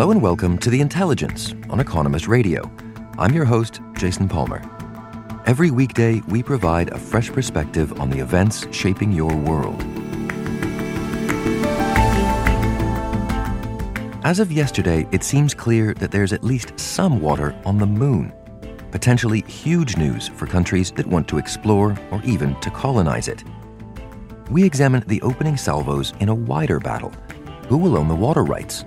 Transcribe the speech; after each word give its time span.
Hello 0.00 0.12
and 0.12 0.22
welcome 0.22 0.56
to 0.56 0.70
The 0.70 0.80
Intelligence 0.80 1.52
on 1.68 1.78
Economist 1.78 2.26
Radio. 2.26 2.72
I'm 3.18 3.34
your 3.34 3.44
host, 3.44 3.82
Jason 3.92 4.30
Palmer. 4.30 4.62
Every 5.44 5.70
weekday, 5.70 6.22
we 6.26 6.42
provide 6.42 6.88
a 6.88 6.98
fresh 6.98 7.30
perspective 7.30 8.00
on 8.00 8.08
the 8.08 8.18
events 8.18 8.66
shaping 8.74 9.12
your 9.12 9.36
world. 9.36 9.78
As 14.24 14.38
of 14.40 14.50
yesterday, 14.50 15.06
it 15.12 15.22
seems 15.22 15.52
clear 15.52 15.92
that 15.92 16.10
there's 16.10 16.32
at 16.32 16.42
least 16.42 16.80
some 16.80 17.20
water 17.20 17.54
on 17.66 17.76
the 17.76 17.84
moon. 17.84 18.32
Potentially 18.92 19.42
huge 19.42 19.98
news 19.98 20.28
for 20.28 20.46
countries 20.46 20.90
that 20.92 21.06
want 21.06 21.28
to 21.28 21.36
explore 21.36 21.94
or 22.10 22.22
even 22.24 22.58
to 22.60 22.70
colonize 22.70 23.28
it. 23.28 23.44
We 24.50 24.64
examine 24.64 25.04
the 25.08 25.20
opening 25.20 25.58
salvos 25.58 26.14
in 26.20 26.30
a 26.30 26.34
wider 26.34 26.80
battle. 26.80 27.12
Who 27.68 27.76
will 27.76 27.98
own 27.98 28.08
the 28.08 28.14
water 28.14 28.44
rights? 28.44 28.86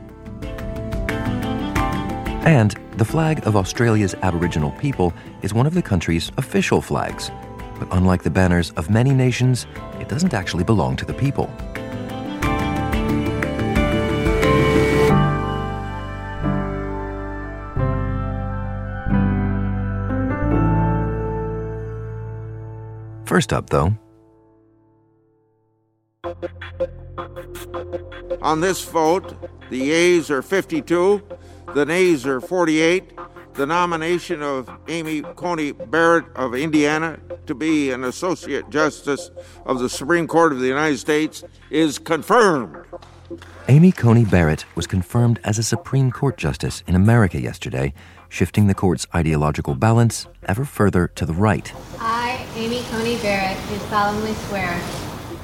And 2.45 2.75
the 2.97 3.05
flag 3.05 3.47
of 3.47 3.55
Australia's 3.55 4.15
Aboriginal 4.21 4.71
people 4.71 5.13
is 5.41 5.53
one 5.53 5.65
of 5.65 5.73
the 5.73 5.81
country's 5.81 6.29
official 6.37 6.81
flags. 6.81 7.31
But 7.79 7.87
unlike 7.91 8.23
the 8.23 8.29
banners 8.29 8.71
of 8.71 8.89
many 8.89 9.13
nations, 9.13 9.65
it 10.01 10.09
doesn't 10.09 10.33
actually 10.33 10.65
belong 10.65 10.97
to 10.97 11.05
the 11.05 11.13
people. 11.13 11.49
First 23.25 23.53
up, 23.53 23.69
though, 23.69 23.93
On 28.43 28.59
this 28.59 28.83
vote, 28.83 29.37
the 29.69 29.77
yeas 29.77 30.29
are 30.29 30.41
52, 30.41 31.23
the 31.73 31.85
nays 31.85 32.25
are 32.25 32.41
48. 32.41 33.13
The 33.53 33.65
nomination 33.65 34.41
of 34.41 34.69
Amy 34.87 35.21
Coney 35.21 35.71
Barrett 35.73 36.25
of 36.35 36.55
Indiana 36.55 37.19
to 37.45 37.53
be 37.53 37.91
an 37.91 38.03
Associate 38.03 38.67
Justice 38.69 39.29
of 39.65 39.79
the 39.79 39.89
Supreme 39.89 40.27
Court 40.27 40.51
of 40.51 40.59
the 40.59 40.67
United 40.67 40.97
States 40.97 41.43
is 41.69 41.99
confirmed. 41.99 42.85
Amy 43.67 43.91
Coney 43.91 44.25
Barrett 44.25 44.65
was 44.75 44.87
confirmed 44.87 45.39
as 45.43 45.57
a 45.57 45.63
Supreme 45.63 46.11
Court 46.11 46.37
Justice 46.37 46.83
in 46.87 46.95
America 46.95 47.39
yesterday, 47.39 47.93
shifting 48.27 48.67
the 48.67 48.73
court's 48.73 49.07
ideological 49.13 49.75
balance 49.75 50.27
ever 50.47 50.65
further 50.65 51.07
to 51.09 51.25
the 51.25 51.33
right. 51.33 51.71
I, 51.99 52.45
Amy 52.55 52.81
Coney 52.89 53.17
Barrett, 53.21 53.57
do 53.69 53.77
solemnly 53.87 54.33
swear 54.33 54.79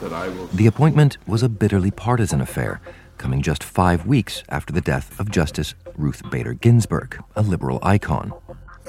that 0.02 0.14
I 0.14 0.30
will. 0.30 0.48
The 0.48 0.68
appointment 0.68 1.18
was 1.28 1.44
a 1.44 1.50
bitterly 1.50 1.92
partisan 1.92 2.42
affair, 2.42 2.82
coming 3.20 3.44
just 3.44 3.64
five 3.64 4.08
weeks 4.08 4.44
after 4.50 4.74
the 4.74 4.82
death 4.82 5.20
of 5.20 5.30
Justice 5.30 5.76
Ruth 5.96 6.28
Bader 6.32 6.54
Ginsburg, 6.54 7.22
a 7.36 7.44
liberal 7.44 7.78
icon. 7.84 8.34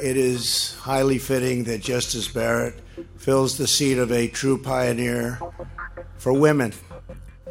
It 0.02 0.16
is 0.16 0.74
highly 0.76 1.18
fitting 1.18 1.64
that 1.64 1.82
Justice 1.82 2.28
Barrett 2.28 2.80
fills 3.18 3.58
the 3.58 3.66
seat 3.66 3.98
of 3.98 4.10
a 4.10 4.28
true 4.28 4.56
pioneer 4.56 5.38
for 6.16 6.32
women. 6.32 6.72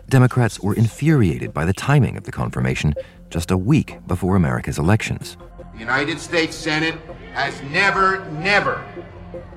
Democrats 0.08 0.60
were 0.60 0.74
infuriated 0.74 1.54
by 1.54 1.66
the 1.66 1.74
timing 1.74 2.18
of 2.18 2.24
the 2.24 2.32
confirmation 2.32 2.96
just 3.30 3.52
a 3.52 3.58
week 3.58 4.00
before 4.08 4.36
America's 4.36 4.80
elections. 4.80 5.38
The 5.74 5.80
United 5.80 6.20
States 6.20 6.56
Senate 6.56 6.96
has 7.34 7.62
never, 7.70 8.26
never 8.32 8.84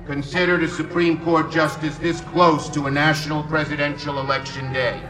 considered 0.05 0.61
a 0.63 0.67
Supreme 0.67 1.23
Court 1.23 1.51
justice 1.51 1.97
this 1.97 2.21
close 2.21 2.69
to 2.69 2.85
a 2.85 2.91
national 2.91 3.43
presidential 3.43 4.19
election 4.19 4.71
day, 4.71 5.01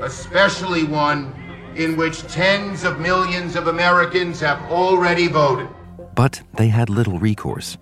especially 0.00 0.84
one 0.84 1.34
in 1.76 1.96
which 1.96 2.22
tens 2.28 2.84
of 2.84 3.00
millions 3.00 3.56
of 3.56 3.66
Americans 3.66 4.40
have 4.40 4.60
already 4.70 5.28
voted. 5.28 5.68
But 6.14 6.42
they 6.54 6.68
had 6.68 6.88
little 6.88 7.18
recourse. 7.18 7.76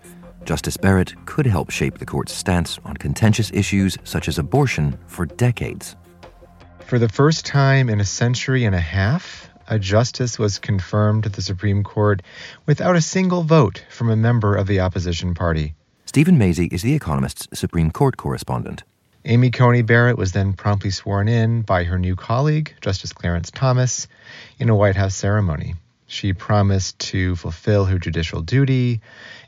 Justice 0.45 0.77
Barrett 0.77 1.15
could 1.27 1.47
help 1.47 1.71
shape 1.71 1.99
the 1.99 2.06
court's 2.06 2.33
stance 2.33 2.78
on 2.84 2.97
contentious 2.97 3.50
issues 3.53 3.97
such 4.05 4.28
as 4.28 4.39
abortion 4.39 4.99
for 5.06 5.27
decades. 5.27 5.97
For 6.87 6.99
the 6.99 7.09
first 7.09 7.47
time 7.47 7.89
in 7.89 8.00
a 8.00 8.05
century 8.05 8.65
and 8.65 8.75
a 8.75 8.81
half, 8.81 9.49
a 9.69 9.79
justice 9.79 10.39
was 10.39 10.59
confirmed 10.59 11.23
to 11.23 11.29
the 11.29 11.43
Supreme 11.43 11.84
Court 11.84 12.23
without 12.67 12.97
a 12.97 13.00
single 13.00 13.43
vote 13.43 13.84
from 13.91 14.11
a 14.11 14.17
member 14.17 14.56
of 14.56 14.67
the 14.67 14.81
opposition 14.81 15.34
party. 15.34 15.75
Steven 16.05 16.37
Mazie 16.37 16.67
is 16.67 16.83
The 16.83 16.94
Economist's 16.94 17.49
Supreme 17.59 17.91
Court 17.91 18.17
correspondent. 18.17 18.83
Amy 19.25 19.53
Coney 19.53 19.83
Barrett 19.83 20.19
was 20.19 20.33
then 20.33 20.53
promptly 20.53 20.91
sworn 20.91 21.28
in 21.28 21.62
by 21.62 21.84
her 21.84 21.97
new 21.97 22.16
colleague, 22.16 22.75
Justice 22.81 23.12
Clarence 23.12 23.53
Thomas, 23.53 24.09
in 24.59 24.69
a 24.69 24.75
White 24.75 24.97
House 24.97 25.15
ceremony. 25.15 25.77
She 26.09 26.33
promised 26.33 26.99
to 27.10 27.37
fulfill 27.37 27.84
her 27.84 28.00
judicial 28.00 28.43
duty 28.43 29.00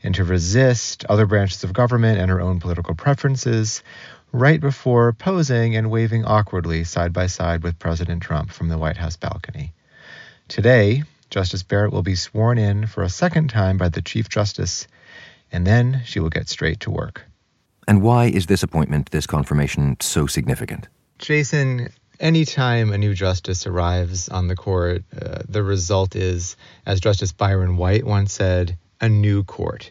and 0.05 0.15
to 0.15 0.23
resist 0.23 1.05
other 1.07 1.27
branches 1.27 1.65
of 1.65 1.73
government 1.73 2.21
and 2.21 2.31
her 2.31 2.41
own 2.41 2.61
political 2.61 2.95
preferences 2.95 3.83
right 4.31 4.61
before 4.61 5.13
posing 5.13 5.75
and 5.75 5.91
waving 5.91 6.25
awkwardly 6.25 6.85
side 6.85 7.13
by 7.13 7.27
side 7.27 7.65
with 7.65 7.81
President 7.81 8.23
Trump 8.23 8.53
from 8.53 8.69
the 8.69 8.79
White 8.79 8.97
House 8.97 9.17
balcony. 9.17 9.73
Today, 10.47 11.03
Justice 11.31 11.65
Barrett 11.65 11.93
will 11.93 12.03
be 12.03 12.15
sworn 12.15 12.59
in 12.59 12.87
for 12.87 13.03
a 13.03 13.09
second 13.09 13.51
time 13.51 13.77
by 13.77 13.89
the 13.89 14.03
Chief 14.03 14.29
Justice, 14.29 14.87
and 15.51 15.67
then 15.67 16.03
she 16.05 16.21
will 16.21 16.31
get 16.31 16.49
straight 16.49 16.79
to 16.81 16.93
work. 16.93 17.25
And 17.87 18.03
why 18.03 18.27
is 18.27 18.47
this 18.47 18.63
appointment, 18.63 19.11
this 19.11 19.27
confirmation, 19.27 19.97
so 20.01 20.27
significant? 20.27 20.89
Jason, 21.19 21.89
anytime 22.21 22.93
a 22.93 22.99
new 22.99 23.15
justice 23.15 23.67
arrives 23.67 24.29
on 24.29 24.49
the 24.49 24.57
court, 24.57 25.03
uh, 25.21 25.43
the 25.49 25.63
result 25.63 26.17
is, 26.17 26.57
as 26.87 27.01
Justice 27.01 27.33
Byron 27.33 27.77
White 27.77 28.05
once 28.05 28.33
said, 28.33 28.77
a 29.01 29.09
new 29.09 29.45
court. 29.45 29.91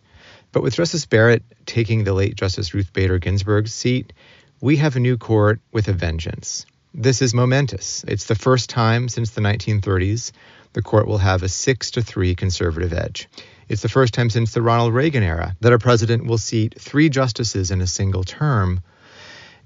But 0.52 0.64
with 0.64 0.76
Justice 0.76 1.06
Barrett 1.06 1.44
taking 1.66 2.04
the 2.04 2.14
late 2.14 2.36
Justice 2.36 2.74
Ruth 2.74 2.94
Bader 2.94 3.20
Ginsburg's 3.20 3.74
seat, 3.74 4.14
we 4.62 4.78
have 4.78 4.96
a 4.96 5.00
new 5.00 5.18
court 5.18 5.60
with 5.72 5.88
a 5.88 5.94
vengeance. 5.94 6.66
This 6.94 7.22
is 7.22 7.34
momentous. 7.34 8.06
It's 8.08 8.26
the 8.26 8.36
first 8.36 8.70
time 8.70 9.10
since 9.10 9.32
the 9.32 9.42
1930s 9.42 10.32
the 10.74 10.82
court 10.82 11.08
will 11.08 11.20
have 11.20 11.44
a 11.44 11.50
6 11.50 11.92
to 11.92 12.02
3 12.02 12.36
conservative 12.36 12.94
edge. 12.94 13.28
It's 13.70 13.82
the 13.82 13.90
first 13.90 14.14
time 14.14 14.30
since 14.30 14.54
the 14.54 14.62
Ronald 14.62 14.94
Reagan 14.94 15.24
era 15.24 15.56
that 15.62 15.74
a 15.74 15.80
president 15.80 16.26
will 16.26 16.38
seat 16.38 16.76
three 16.80 17.10
justices 17.10 17.72
in 17.72 17.82
a 17.82 17.88
single 17.88 18.24
term. 18.24 18.82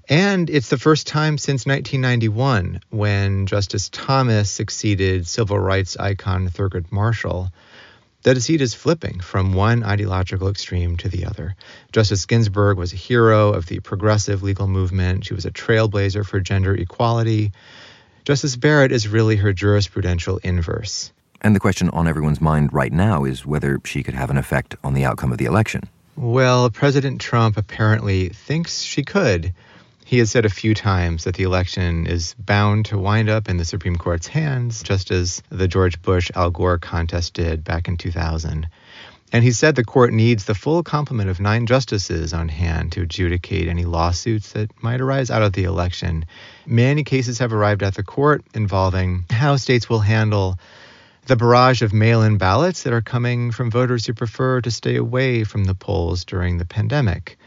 And 0.08 0.48
it's 0.48 0.68
the 0.68 0.78
first 0.78 1.06
time 1.06 1.36
since 1.36 1.66
1991 1.66 2.80
when 2.90 3.46
Justice 3.46 3.90
Thomas 3.90 4.50
succeeded 4.50 5.26
civil 5.26 5.58
rights 5.58 5.96
icon 5.98 6.48
Thurgood 6.48 6.90
Marshall 6.90 7.52
that 8.22 8.36
a 8.36 8.40
seat 8.40 8.60
is 8.60 8.74
flipping 8.74 9.20
from 9.20 9.52
one 9.52 9.84
ideological 9.84 10.48
extreme 10.48 10.96
to 10.96 11.08
the 11.08 11.26
other. 11.26 11.54
Justice 11.92 12.26
Ginsburg 12.26 12.76
was 12.76 12.92
a 12.92 12.96
hero 12.96 13.52
of 13.52 13.66
the 13.66 13.80
progressive 13.80 14.42
legal 14.42 14.66
movement. 14.66 15.24
She 15.24 15.34
was 15.34 15.46
a 15.46 15.50
trailblazer 15.50 16.26
for 16.26 16.40
gender 16.40 16.74
equality. 16.74 17.52
Justice 18.24 18.56
Barrett 18.56 18.92
is 18.92 19.08
really 19.08 19.36
her 19.36 19.52
jurisprudential 19.52 20.40
inverse. 20.42 21.12
And 21.40 21.54
the 21.54 21.60
question 21.60 21.88
on 21.90 22.08
everyone's 22.08 22.40
mind 22.40 22.72
right 22.72 22.92
now 22.92 23.24
is 23.24 23.46
whether 23.46 23.80
she 23.84 24.02
could 24.02 24.14
have 24.14 24.30
an 24.30 24.36
effect 24.36 24.74
on 24.82 24.94
the 24.94 25.04
outcome 25.04 25.32
of 25.32 25.38
the 25.38 25.44
election. 25.44 25.82
Well, 26.16 26.68
President 26.70 27.20
Trump 27.20 27.56
apparently 27.56 28.30
thinks 28.30 28.82
she 28.82 29.04
could. 29.04 29.52
He 30.04 30.18
has 30.18 30.30
said 30.30 30.44
a 30.44 30.50
few 30.50 30.74
times 30.74 31.24
that 31.24 31.36
the 31.36 31.44
election 31.44 32.06
is 32.06 32.34
bound 32.34 32.86
to 32.86 32.98
wind 32.98 33.28
up 33.28 33.48
in 33.48 33.58
the 33.58 33.64
Supreme 33.64 33.96
Court's 33.96 34.26
hands, 34.26 34.82
just 34.82 35.10
as 35.10 35.42
the 35.50 35.68
George 35.68 36.00
Bush 36.02 36.30
Al 36.34 36.50
Gore 36.50 36.78
contest 36.78 37.34
did 37.34 37.62
back 37.62 37.88
in 37.88 37.98
2000. 37.98 38.68
And 39.32 39.44
he 39.44 39.52
said 39.52 39.76
the 39.76 39.84
court 39.84 40.12
needs 40.12 40.46
the 40.46 40.54
full 40.54 40.82
complement 40.82 41.28
of 41.28 41.38
nine 41.38 41.66
justices 41.66 42.32
on 42.32 42.48
hand 42.48 42.92
to 42.92 43.02
adjudicate 43.02 43.68
any 43.68 43.84
lawsuits 43.84 44.52
that 44.52 44.70
might 44.82 45.02
arise 45.02 45.30
out 45.30 45.42
of 45.42 45.52
the 45.52 45.64
election. 45.64 46.24
Many 46.66 47.04
cases 47.04 47.38
have 47.38 47.52
arrived 47.52 47.82
at 47.82 47.94
the 47.94 48.02
court 48.02 48.42
involving 48.54 49.26
how 49.30 49.56
states 49.56 49.90
will 49.90 50.00
handle 50.00 50.58
the 51.28 51.36
barrage 51.36 51.82
of 51.82 51.92
mail 51.92 52.22
in 52.22 52.38
ballots 52.38 52.84
that 52.84 52.92
are 52.94 53.02
coming 53.02 53.52
from 53.52 53.70
voters 53.70 54.06
who 54.06 54.14
prefer 54.14 54.62
to 54.62 54.70
stay 54.70 54.96
away 54.96 55.44
from 55.44 55.64
the 55.64 55.74
polls 55.74 56.24
during 56.24 56.56
the 56.56 56.64
pandemic. 56.64 57.38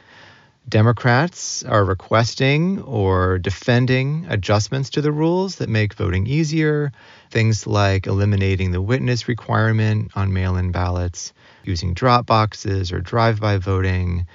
Democrats 0.70 1.64
are 1.64 1.84
requesting 1.84 2.80
or 2.84 3.40
defending 3.40 4.28
adjustments 4.30 4.92
to 4.92 5.02
the 5.02 5.12
rules 5.12 5.56
that 5.56 5.68
make 5.68 5.96
voting 5.96 6.28
easier, 6.28 6.92
things 7.32 7.66
like 7.66 8.06
eliminating 8.06 8.70
the 8.70 8.84
witness 8.84 9.28
requirement 9.28 10.12
on 10.14 10.32
mail 10.32 10.58
in 10.58 10.72
ballots, 10.72 11.34
using 11.64 11.96
drop 11.96 12.28
boxes 12.28 12.92
or 12.92 13.00
drive 13.00 13.40
by 13.40 13.58
voting, 13.58 14.28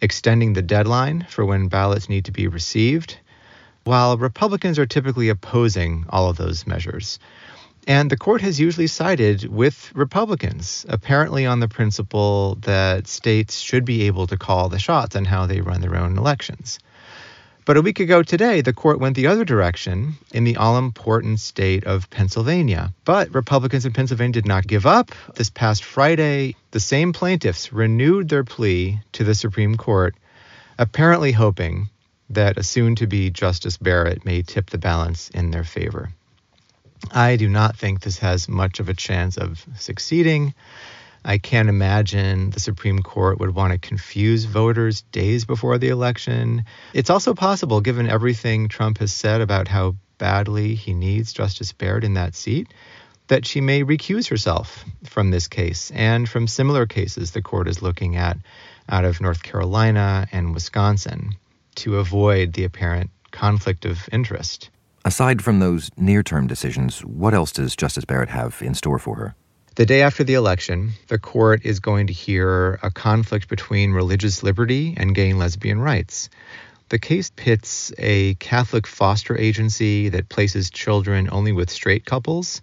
extending 0.00 0.54
the 0.54 0.62
deadline 0.62 1.26
for 1.28 1.44
when 1.44 1.68
ballots 1.68 2.08
need 2.08 2.24
to 2.24 2.32
be 2.32 2.48
received, 2.48 3.18
while 3.84 4.16
Republicans 4.16 4.78
are 4.78 4.86
typically 4.86 5.28
opposing 5.28 6.06
all 6.08 6.30
of 6.30 6.38
those 6.38 6.66
measures. 6.66 7.18
And 7.88 8.10
the 8.10 8.16
court 8.16 8.40
has 8.40 8.58
usually 8.58 8.88
sided 8.88 9.44
with 9.44 9.92
Republicans, 9.94 10.84
apparently 10.88 11.46
on 11.46 11.60
the 11.60 11.68
principle 11.68 12.56
that 12.62 13.06
states 13.06 13.60
should 13.60 13.84
be 13.84 14.08
able 14.08 14.26
to 14.26 14.36
call 14.36 14.68
the 14.68 14.80
shots 14.80 15.14
on 15.14 15.24
how 15.24 15.46
they 15.46 15.60
run 15.60 15.80
their 15.82 15.94
own 15.94 16.18
elections. 16.18 16.80
But 17.64 17.76
a 17.76 17.82
week 17.82 18.00
ago 18.00 18.24
today, 18.24 18.60
the 18.60 18.72
court 18.72 18.98
went 18.98 19.14
the 19.14 19.28
other 19.28 19.44
direction 19.44 20.14
in 20.32 20.42
the 20.42 20.56
all 20.56 20.78
important 20.78 21.38
state 21.38 21.84
of 21.84 22.10
Pennsylvania. 22.10 22.92
But 23.04 23.32
Republicans 23.32 23.86
in 23.86 23.92
Pennsylvania 23.92 24.34
did 24.34 24.46
not 24.46 24.66
give 24.66 24.86
up. 24.86 25.12
This 25.36 25.50
past 25.50 25.84
Friday, 25.84 26.56
the 26.72 26.80
same 26.80 27.12
plaintiffs 27.12 27.72
renewed 27.72 28.28
their 28.28 28.44
plea 28.44 29.00
to 29.12 29.22
the 29.22 29.34
Supreme 29.34 29.76
Court, 29.76 30.16
apparently 30.78 31.32
hoping 31.32 31.88
that 32.30 32.58
a 32.58 32.62
soon 32.64 32.96
to 32.96 33.06
be 33.06 33.30
Justice 33.30 33.76
Barrett 33.76 34.24
may 34.24 34.42
tip 34.42 34.70
the 34.70 34.78
balance 34.78 35.30
in 35.30 35.52
their 35.52 35.64
favor. 35.64 36.10
I 37.10 37.36
do 37.36 37.48
not 37.48 37.76
think 37.76 38.00
this 38.00 38.18
has 38.18 38.48
much 38.48 38.80
of 38.80 38.88
a 38.88 38.94
chance 38.94 39.36
of 39.36 39.64
succeeding. 39.76 40.54
I 41.24 41.38
can't 41.38 41.68
imagine 41.68 42.50
the 42.50 42.60
Supreme 42.60 43.02
Court 43.02 43.40
would 43.40 43.54
want 43.54 43.72
to 43.72 43.78
confuse 43.78 44.44
voters 44.44 45.02
days 45.12 45.44
before 45.44 45.76
the 45.76 45.88
election. 45.88 46.64
It's 46.94 47.10
also 47.10 47.34
possible, 47.34 47.80
given 47.80 48.08
everything 48.08 48.68
Trump 48.68 48.98
has 48.98 49.12
said 49.12 49.40
about 49.40 49.66
how 49.66 49.96
badly 50.18 50.74
he 50.74 50.94
needs 50.94 51.32
Justice 51.32 51.72
Barrett 51.72 52.04
in 52.04 52.14
that 52.14 52.34
seat, 52.34 52.72
that 53.26 53.44
she 53.44 53.60
may 53.60 53.82
recuse 53.82 54.28
herself 54.28 54.84
from 55.04 55.30
this 55.30 55.48
case 55.48 55.90
and 55.90 56.28
from 56.28 56.46
similar 56.46 56.86
cases 56.86 57.32
the 57.32 57.42
court 57.42 57.66
is 57.66 57.82
looking 57.82 58.16
at 58.16 58.38
out 58.88 59.04
of 59.04 59.20
North 59.20 59.42
Carolina 59.42 60.28
and 60.30 60.54
Wisconsin 60.54 61.36
to 61.74 61.98
avoid 61.98 62.52
the 62.52 62.64
apparent 62.64 63.10
conflict 63.32 63.84
of 63.84 64.08
interest. 64.12 64.70
Aside 65.06 65.40
from 65.40 65.60
those 65.60 65.88
near 65.96 66.24
term 66.24 66.48
decisions, 66.48 67.04
what 67.04 67.32
else 67.32 67.52
does 67.52 67.76
Justice 67.76 68.04
Barrett 68.04 68.28
have 68.30 68.60
in 68.60 68.74
store 68.74 68.98
for 68.98 69.14
her? 69.14 69.36
The 69.76 69.86
day 69.86 70.02
after 70.02 70.24
the 70.24 70.34
election, 70.34 70.94
the 71.06 71.16
court 71.16 71.60
is 71.64 71.78
going 71.78 72.08
to 72.08 72.12
hear 72.12 72.80
a 72.82 72.90
conflict 72.90 73.48
between 73.48 73.92
religious 73.92 74.42
liberty 74.42 74.94
and 74.96 75.14
gay 75.14 75.30
and 75.30 75.38
lesbian 75.38 75.78
rights. 75.78 76.28
The 76.88 76.98
case 76.98 77.30
pits 77.36 77.92
a 77.98 78.34
Catholic 78.34 78.84
foster 78.84 79.38
agency 79.38 80.08
that 80.08 80.28
places 80.28 80.70
children 80.70 81.28
only 81.30 81.52
with 81.52 81.70
straight 81.70 82.04
couples 82.04 82.60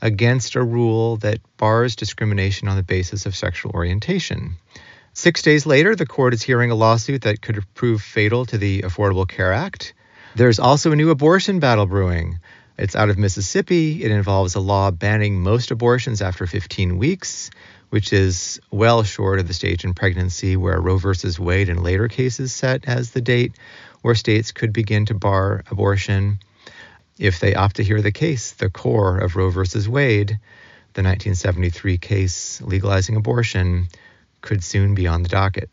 against 0.00 0.54
a 0.54 0.62
rule 0.62 1.16
that 1.16 1.40
bars 1.56 1.96
discrimination 1.96 2.68
on 2.68 2.76
the 2.76 2.84
basis 2.84 3.26
of 3.26 3.34
sexual 3.34 3.72
orientation. 3.72 4.58
Six 5.12 5.42
days 5.42 5.66
later, 5.66 5.96
the 5.96 6.06
court 6.06 6.34
is 6.34 6.42
hearing 6.44 6.70
a 6.70 6.76
lawsuit 6.76 7.22
that 7.22 7.42
could 7.42 7.64
prove 7.74 8.00
fatal 8.00 8.46
to 8.46 8.58
the 8.58 8.82
Affordable 8.82 9.26
Care 9.26 9.52
Act. 9.52 9.92
There's 10.36 10.60
also 10.60 10.92
a 10.92 10.96
new 10.96 11.10
abortion 11.10 11.58
battle 11.58 11.86
brewing. 11.86 12.38
It's 12.78 12.94
out 12.94 13.10
of 13.10 13.18
Mississippi. 13.18 14.04
It 14.04 14.12
involves 14.12 14.54
a 14.54 14.60
law 14.60 14.90
banning 14.90 15.42
most 15.42 15.70
abortions 15.70 16.22
after 16.22 16.46
15 16.46 16.98
weeks, 16.98 17.50
which 17.90 18.12
is 18.12 18.60
well 18.70 19.02
short 19.02 19.40
of 19.40 19.48
the 19.48 19.54
stage 19.54 19.84
in 19.84 19.92
pregnancy 19.92 20.56
where 20.56 20.80
Roe 20.80 20.98
v. 20.98 21.10
Wade 21.38 21.68
and 21.68 21.82
later 21.82 22.06
cases 22.06 22.54
set 22.54 22.86
as 22.86 23.10
the 23.10 23.20
date 23.20 23.54
where 24.02 24.14
states 24.14 24.52
could 24.52 24.72
begin 24.72 25.04
to 25.06 25.14
bar 25.14 25.64
abortion. 25.70 26.38
If 27.18 27.40
they 27.40 27.54
opt 27.54 27.76
to 27.76 27.84
hear 27.84 28.00
the 28.00 28.12
case, 28.12 28.52
the 28.52 28.70
core 28.70 29.18
of 29.18 29.34
Roe 29.34 29.50
v. 29.50 29.60
Wade, 29.88 30.38
the 30.94 31.02
1973 31.02 31.98
case 31.98 32.62
legalizing 32.62 33.16
abortion, 33.16 33.88
could 34.40 34.62
soon 34.62 34.94
be 34.94 35.06
on 35.06 35.22
the 35.22 35.28
docket. 35.28 35.70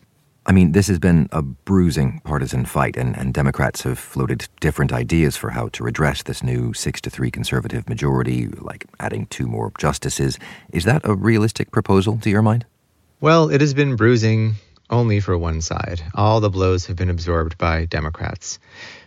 I 0.50 0.54
mean, 0.54 0.72
this 0.72 0.88
has 0.88 0.98
been 0.98 1.28
a 1.34 1.42
bruising 1.42 2.22
partisan 2.24 2.64
fight, 2.64 2.96
and, 2.96 3.18
and 3.18 3.34
Democrats 3.34 3.82
have 3.82 4.00
floated 4.00 4.48
different 4.62 4.94
ideas 4.94 5.36
for 5.36 5.50
how 5.50 5.68
to 5.70 5.84
redress 5.84 6.24
this 6.24 6.42
new 6.42 6.74
6 6.74 7.02
to 7.02 7.10
3 7.10 7.30
conservative 7.30 7.90
majority, 7.90 8.48
like 8.48 8.86
adding 9.02 9.26
two 9.26 9.46
more 9.46 9.74
justices. 9.78 10.40
Is 10.72 10.86
that 10.86 11.02
a 11.04 11.14
realistic 11.14 11.72
proposal 11.72 12.18
to 12.20 12.30
your 12.30 12.42
mind? 12.42 12.66
Well, 13.20 13.50
it 13.50 13.60
has 13.60 13.74
been 13.74 13.98
bruising 13.98 14.56
only 14.90 15.20
for 15.20 15.38
one 15.38 15.60
side. 15.60 16.02
All 16.16 16.40
the 16.40 16.50
blows 16.50 16.86
have 16.86 16.96
been 16.96 17.10
absorbed 17.10 17.58
by 17.58 17.84
Democrats. 17.84 18.58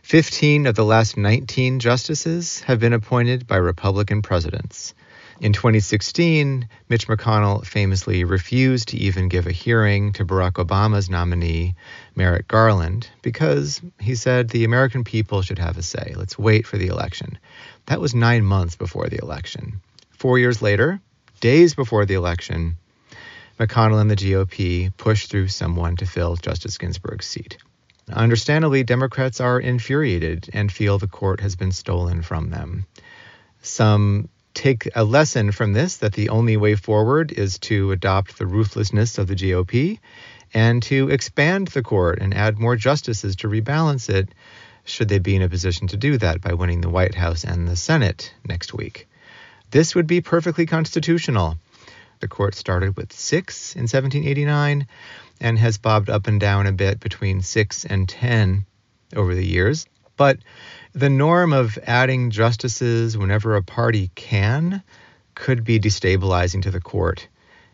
15 0.03 0.67
of 0.67 0.75
the 0.75 0.85
last 0.85 1.17
19 1.17 1.81
justices 1.81 2.61
have 2.65 2.81
been 2.81 2.93
appointed 2.93 3.47
by 3.47 3.57
Republican 3.57 4.21
presidents. 4.21 4.93
In 5.41 5.55
2016, 5.55 6.69
Mitch 6.91 7.09
McConnell 7.09 7.65
famously 7.65 8.25
refused 8.25 8.89
to 8.89 8.99
even 8.99 9.31
give 9.31 9.47
a 9.47 9.53
hearing 9.53 10.13
to 10.13 10.27
Barack 10.27 10.63
Obama's 10.63 11.09
nominee, 11.09 11.75
Merrick 12.15 12.47
Garland, 12.47 13.09
because 13.23 13.81
he 13.99 14.15
said 14.17 14.51
the 14.51 14.65
American 14.65 15.03
people 15.03 15.41
should 15.41 15.59
have 15.59 15.79
a 15.79 15.83
say. 15.83 16.13
Let's 16.15 16.39
wait 16.39 16.67
for 16.67 16.77
the 16.77 16.89
election. 16.89 17.39
That 17.87 18.03
was 18.03 18.15
nine 18.15 18.45
months 18.45 18.77
before 18.77 19.09
the 19.09 19.19
election. 19.23 19.81
Four 20.11 20.39
years 20.39 20.61
later, 20.61 21.01
days 21.41 21.75
before 21.75 22.05
the 22.05 22.15
election, 22.15 22.77
McConnell 23.59 24.03
and 24.03 24.11
the 24.11 24.17
GOP 24.17 24.95
pushed 24.99 25.31
through 25.31 25.49
someone 25.49 25.97
to 25.97 26.07
fill 26.07 26.37
Justice 26.37 26.77
Ginsburg's 26.77 27.27
seat. 27.27 27.57
Understandably, 28.13 28.83
Democrats 28.83 29.41
are 29.41 29.59
infuriated 29.59 30.51
and 30.53 30.71
feel 30.71 30.99
the 30.99 31.07
court 31.07 31.41
has 31.41 31.57
been 31.57 31.73
stolen 31.73 32.21
from 32.21 32.51
them. 32.51 32.85
Some 33.63 34.29
take 34.61 34.91
a 34.95 35.05
lesson 35.05 35.53
from 35.53 35.73
this 35.73 35.97
that 35.97 36.13
the 36.13 36.29
only 36.29 36.55
way 36.55 36.75
forward 36.75 37.33
is 37.33 37.59
to 37.59 37.93
adopt 37.93 38.37
the 38.37 38.47
ruthlessness 38.47 39.17
of 39.17 39.27
the 39.27 39.35
GOP 39.35 39.99
and 40.53 40.83
to 40.83 41.09
expand 41.09 41.69
the 41.69 41.83
court 41.83 42.19
and 42.21 42.35
add 42.35 42.59
more 42.59 42.77
justices 42.77 43.37
to 43.37 43.49
rebalance 43.49 44.11
it, 44.11 44.29
should 44.85 45.09
they 45.09 45.19
be 45.19 45.35
in 45.35 45.41
a 45.41 45.49
position 45.49 45.87
to 45.89 45.97
do 45.97 46.19
that 46.19 46.43
by 46.43 46.53
winning 46.53 46.83
the 46.83 46.91
White 46.91 47.15
House 47.15 47.43
and 47.43 47.67
the 47.67 47.77
Senate 47.77 48.35
next 48.47 48.75
week. 48.75 49.09
This 49.71 49.95
would 49.95 50.07
be 50.07 50.21
perfectly 50.21 50.67
constitutional. 50.67 51.57
The 52.19 52.29
court 52.29 52.55
started 52.55 52.99
with 52.99 53.15
six 53.15 53.75
in 53.75 53.83
1789 53.83 54.87
and 55.41 55.59
has 55.59 55.79
bobbed 55.79 56.11
up 56.11 56.27
and 56.27 56.39
down 56.39 56.67
a 56.67 56.73
bit 56.73 57.01
between 57.01 57.41
six 57.41 57.87
and 57.87 58.07
10 58.07 58.67
over 59.17 59.35
the 59.35 59.47
years. 59.47 59.87
But 60.19 60.37
the 60.93 61.11
norm 61.11 61.53
of 61.53 61.79
adding 61.85 62.31
justices 62.31 63.17
whenever 63.17 63.57
a 63.57 63.63
party 63.63 64.11
can 64.15 64.83
could 65.35 65.65
be 65.65 65.79
destabilizing 65.79 66.63
to 66.63 66.71
the 66.71 66.81
court 66.81 67.29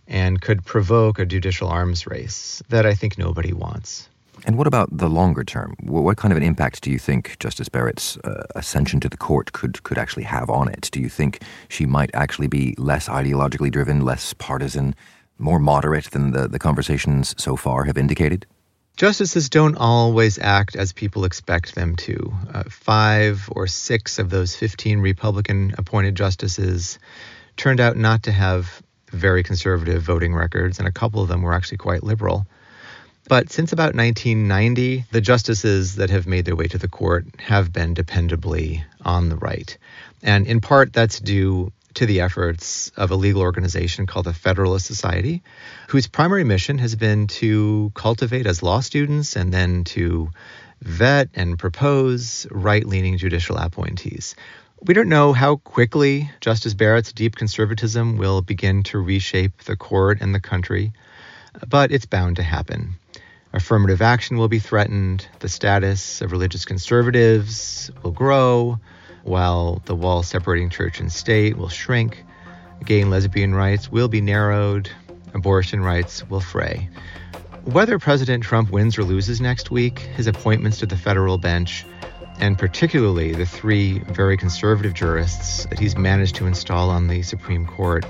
and 0.06 0.40
could 0.40 0.64
provoke 0.64 1.18
a 1.18 1.26
judicial 1.26 1.68
arms 1.68 2.06
race 2.06 2.62
that 2.68 2.86
I 2.86 2.94
think 2.94 3.18
nobody 3.18 3.52
wants. 3.52 4.08
And 4.44 4.56
what 4.58 4.66
about 4.66 4.96
the 4.96 5.08
longer 5.08 5.42
term? 5.42 5.74
What 5.80 6.18
kind 6.18 6.30
of 6.30 6.36
an 6.36 6.42
impact 6.42 6.82
do 6.82 6.90
you 6.90 6.98
think 6.98 7.38
Justice 7.40 7.68
Barrett's 7.68 8.16
uh, 8.18 8.44
ascension 8.54 9.00
to 9.00 9.08
the 9.08 9.16
court 9.16 9.52
could 9.52 9.82
could 9.82 9.98
actually 9.98 10.24
have 10.24 10.50
on 10.50 10.68
it? 10.68 10.88
Do 10.92 11.00
you 11.00 11.08
think 11.08 11.42
she 11.68 11.86
might 11.86 12.10
actually 12.14 12.46
be 12.46 12.74
less 12.76 13.08
ideologically 13.08 13.72
driven, 13.72 14.02
less 14.02 14.34
partisan, 14.34 14.94
more 15.38 15.58
moderate 15.58 16.10
than 16.10 16.32
the, 16.32 16.46
the 16.46 16.58
conversations 16.58 17.34
so 17.38 17.56
far 17.56 17.84
have 17.84 17.98
indicated? 17.98 18.46
Justices 18.96 19.50
don't 19.50 19.76
always 19.76 20.38
act 20.38 20.74
as 20.74 20.94
people 20.94 21.26
expect 21.26 21.74
them 21.74 21.96
to. 21.96 22.32
Uh, 22.52 22.62
five 22.70 23.46
or 23.52 23.66
six 23.66 24.18
of 24.18 24.30
those 24.30 24.56
15 24.56 25.00
Republican 25.00 25.74
appointed 25.76 26.14
justices 26.14 26.98
turned 27.56 27.78
out 27.78 27.98
not 27.98 28.22
to 28.22 28.32
have 28.32 28.82
very 29.12 29.42
conservative 29.42 30.02
voting 30.02 30.34
records, 30.34 30.78
and 30.78 30.88
a 30.88 30.92
couple 30.92 31.20
of 31.20 31.28
them 31.28 31.42
were 31.42 31.52
actually 31.52 31.76
quite 31.76 32.04
liberal. 32.04 32.46
But 33.28 33.50
since 33.50 33.72
about 33.72 33.94
1990, 33.94 35.04
the 35.10 35.20
justices 35.20 35.96
that 35.96 36.08
have 36.08 36.26
made 36.26 36.46
their 36.46 36.56
way 36.56 36.68
to 36.68 36.78
the 36.78 36.88
court 36.88 37.26
have 37.38 37.72
been 37.72 37.94
dependably 37.94 38.82
on 39.04 39.28
the 39.28 39.36
right. 39.36 39.76
And 40.22 40.46
in 40.46 40.62
part, 40.62 40.94
that's 40.94 41.20
due 41.20 41.70
to 41.96 42.06
the 42.06 42.20
efforts 42.20 42.92
of 42.96 43.10
a 43.10 43.16
legal 43.16 43.40
organization 43.40 44.06
called 44.06 44.26
the 44.26 44.34
Federalist 44.34 44.86
Society, 44.86 45.42
whose 45.88 46.06
primary 46.06 46.44
mission 46.44 46.76
has 46.78 46.94
been 46.94 47.26
to 47.26 47.90
cultivate 47.94 48.46
as 48.46 48.62
law 48.62 48.80
students 48.80 49.34
and 49.34 49.52
then 49.52 49.84
to 49.84 50.30
vet 50.82 51.30
and 51.34 51.58
propose 51.58 52.46
right 52.50 52.86
leaning 52.86 53.16
judicial 53.16 53.56
appointees. 53.56 54.36
We 54.82 54.92
don't 54.92 55.08
know 55.08 55.32
how 55.32 55.56
quickly 55.56 56.30
Justice 56.40 56.74
Barrett's 56.74 57.14
deep 57.14 57.34
conservatism 57.34 58.18
will 58.18 58.42
begin 58.42 58.82
to 58.84 58.98
reshape 58.98 59.64
the 59.64 59.76
court 59.76 60.20
and 60.20 60.34
the 60.34 60.40
country, 60.40 60.92
but 61.66 61.92
it's 61.92 62.04
bound 62.04 62.36
to 62.36 62.42
happen. 62.42 62.96
Affirmative 63.54 64.02
action 64.02 64.36
will 64.36 64.48
be 64.48 64.58
threatened, 64.58 65.26
the 65.38 65.48
status 65.48 66.20
of 66.20 66.30
religious 66.30 66.66
conservatives 66.66 67.90
will 68.02 68.10
grow, 68.10 68.78
while 69.26 69.82
the 69.86 69.94
wall 69.94 70.22
separating 70.22 70.70
church 70.70 71.00
and 71.00 71.10
state 71.10 71.56
will 71.56 71.68
shrink, 71.68 72.24
gay 72.84 73.00
and 73.00 73.10
lesbian 73.10 73.54
rights 73.54 73.90
will 73.90 74.08
be 74.08 74.20
narrowed, 74.20 74.88
abortion 75.34 75.80
rights 75.80 76.28
will 76.28 76.40
fray. 76.40 76.88
whether 77.64 77.98
President 77.98 78.44
Trump 78.44 78.70
wins 78.70 78.96
or 78.96 79.02
loses 79.02 79.40
next 79.40 79.72
week, 79.72 79.98
his 79.98 80.28
appointments 80.28 80.78
to 80.78 80.86
the 80.86 80.96
federal 80.96 81.36
bench, 81.36 81.84
and 82.38 82.56
particularly 82.56 83.32
the 83.32 83.46
three 83.46 83.98
very 84.10 84.36
conservative 84.36 84.94
jurists 84.94 85.64
that 85.66 85.78
he's 85.78 85.96
managed 85.96 86.36
to 86.36 86.46
install 86.46 86.90
on 86.90 87.08
the 87.08 87.22
Supreme 87.22 87.66
Court, 87.66 88.06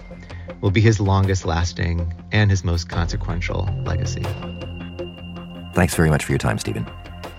will 0.61 0.71
be 0.71 0.83
his 0.83 1.01
longest 1.01 1.47
lasting 1.47 2.13
and 2.33 2.51
his 2.51 2.65
most 2.65 2.91
consequential 2.91 3.69
legacy. 3.85 4.25
Thanks 5.75 5.95
very 5.95 6.11
much 6.11 6.25
for 6.25 6.33
your 6.33 6.39
time, 6.39 6.59
Steven. 6.59 6.87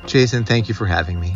Jason, 0.08 0.44
thank 0.44 0.68
you 0.68 0.74
for 0.74 0.88
having 0.88 1.20
me. 1.20 1.36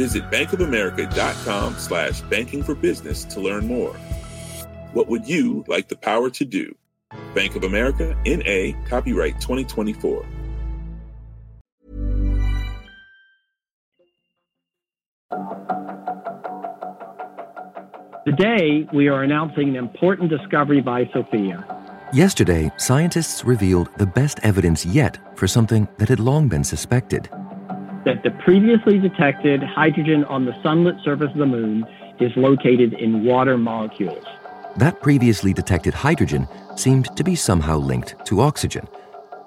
Visit 0.00 0.30
bankofamerica.com 0.30 1.74
slash 1.74 2.22
banking 2.22 2.62
for 2.62 2.74
business 2.74 3.22
to 3.26 3.38
learn 3.38 3.66
more. 3.66 3.92
What 4.94 5.08
would 5.08 5.28
you 5.28 5.62
like 5.68 5.88
the 5.88 5.96
power 5.96 6.30
to 6.30 6.44
do? 6.46 6.74
Bank 7.34 7.54
of 7.54 7.64
America, 7.64 8.16
N.A., 8.24 8.74
copyright 8.88 9.38
2024. 9.42 10.24
Today, 18.24 18.88
we 18.94 19.08
are 19.08 19.22
announcing 19.22 19.68
an 19.68 19.76
important 19.76 20.30
discovery 20.30 20.80
by 20.80 21.04
SOFIA. 21.12 21.62
Yesterday, 22.14 22.72
scientists 22.78 23.44
revealed 23.44 23.90
the 23.98 24.06
best 24.06 24.40
evidence 24.42 24.86
yet 24.86 25.18
for 25.36 25.46
something 25.46 25.86
that 25.98 26.08
had 26.08 26.20
long 26.20 26.48
been 26.48 26.64
suspected. 26.64 27.28
That 28.04 28.22
the 28.22 28.30
previously 28.30 28.98
detected 28.98 29.62
hydrogen 29.62 30.24
on 30.24 30.46
the 30.46 30.54
sunlit 30.62 30.96
surface 31.04 31.30
of 31.32 31.38
the 31.38 31.46
moon 31.46 31.84
is 32.18 32.32
located 32.34 32.94
in 32.94 33.24
water 33.24 33.58
molecules. 33.58 34.24
That 34.76 35.02
previously 35.02 35.52
detected 35.52 35.92
hydrogen 35.92 36.48
seemed 36.76 37.14
to 37.16 37.24
be 37.24 37.34
somehow 37.34 37.78
linked 37.78 38.24
to 38.26 38.40
oxygen. 38.40 38.88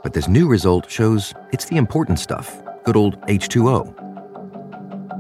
But 0.03 0.13
this 0.13 0.27
new 0.27 0.47
result 0.47 0.89
shows 0.89 1.33
it's 1.51 1.65
the 1.65 1.77
important 1.77 2.19
stuff, 2.19 2.61
good 2.83 2.95
old 2.95 3.19
H2O. 3.21 3.95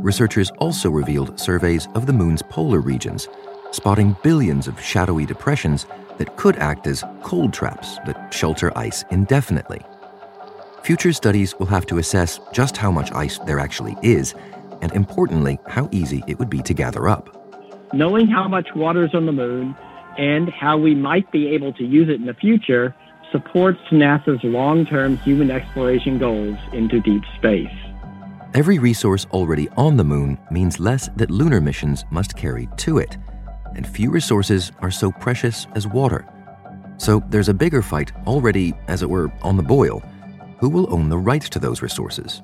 Researchers 0.03 0.51
also 0.59 0.89
revealed 0.89 1.39
surveys 1.39 1.87
of 1.95 2.05
the 2.05 2.13
moon's 2.13 2.43
polar 2.43 2.81
regions, 2.81 3.29
spotting 3.71 4.15
billions 4.21 4.67
of 4.67 4.79
shadowy 4.79 5.25
depressions 5.25 5.87
that 6.17 6.35
could 6.35 6.57
act 6.57 6.85
as 6.85 7.03
cold 7.23 7.53
traps 7.53 7.97
that 8.05 8.31
shelter 8.31 8.77
ice 8.77 9.03
indefinitely. 9.09 9.81
Future 10.83 11.13
studies 11.13 11.57
will 11.59 11.65
have 11.65 11.85
to 11.85 11.97
assess 11.97 12.41
just 12.51 12.75
how 12.75 12.91
much 12.91 13.09
ice 13.13 13.39
there 13.45 13.57
actually 13.57 13.95
is, 14.01 14.35
and 14.81 14.91
importantly, 14.91 15.57
how 15.65 15.87
easy 15.93 16.21
it 16.27 16.37
would 16.37 16.49
be 16.49 16.61
to 16.61 16.73
gather 16.73 17.07
up. 17.07 17.29
Knowing 17.93 18.27
how 18.27 18.49
much 18.49 18.67
water 18.75 19.05
is 19.05 19.15
on 19.15 19.25
the 19.25 19.31
moon 19.31 19.73
and 20.17 20.49
how 20.49 20.77
we 20.77 20.93
might 20.93 21.31
be 21.31 21.47
able 21.47 21.71
to 21.71 21.85
use 21.85 22.09
it 22.09 22.15
in 22.15 22.25
the 22.25 22.33
future 22.33 22.93
supports 23.31 23.79
NASA's 23.91 24.43
long 24.43 24.85
term 24.85 25.15
human 25.19 25.49
exploration 25.49 26.19
goals 26.19 26.57
into 26.73 26.99
deep 26.99 27.23
space. 27.37 27.73
Every 28.53 28.77
resource 28.77 29.25
already 29.31 29.69
on 29.77 29.95
the 29.95 30.03
moon 30.03 30.37
means 30.51 30.81
less 30.81 31.09
that 31.15 31.31
lunar 31.31 31.61
missions 31.61 32.03
must 32.11 32.35
carry 32.35 32.67
to 32.79 32.97
it, 32.97 33.15
and 33.77 33.87
few 33.87 34.11
resources 34.11 34.73
are 34.81 34.91
so 34.91 35.13
precious 35.13 35.65
as 35.75 35.87
water. 35.87 36.27
So 36.97 37.23
there's 37.29 37.47
a 37.47 37.53
bigger 37.53 37.81
fight 37.81 38.11
already, 38.27 38.73
as 38.89 39.01
it 39.01 39.09
were, 39.09 39.31
on 39.41 39.55
the 39.55 39.63
boil. 39.63 40.03
Who 40.57 40.69
will 40.69 40.93
own 40.93 41.09
the 41.09 41.17
rights 41.17 41.49
to 41.49 41.59
those 41.59 41.81
resources? 41.81 42.41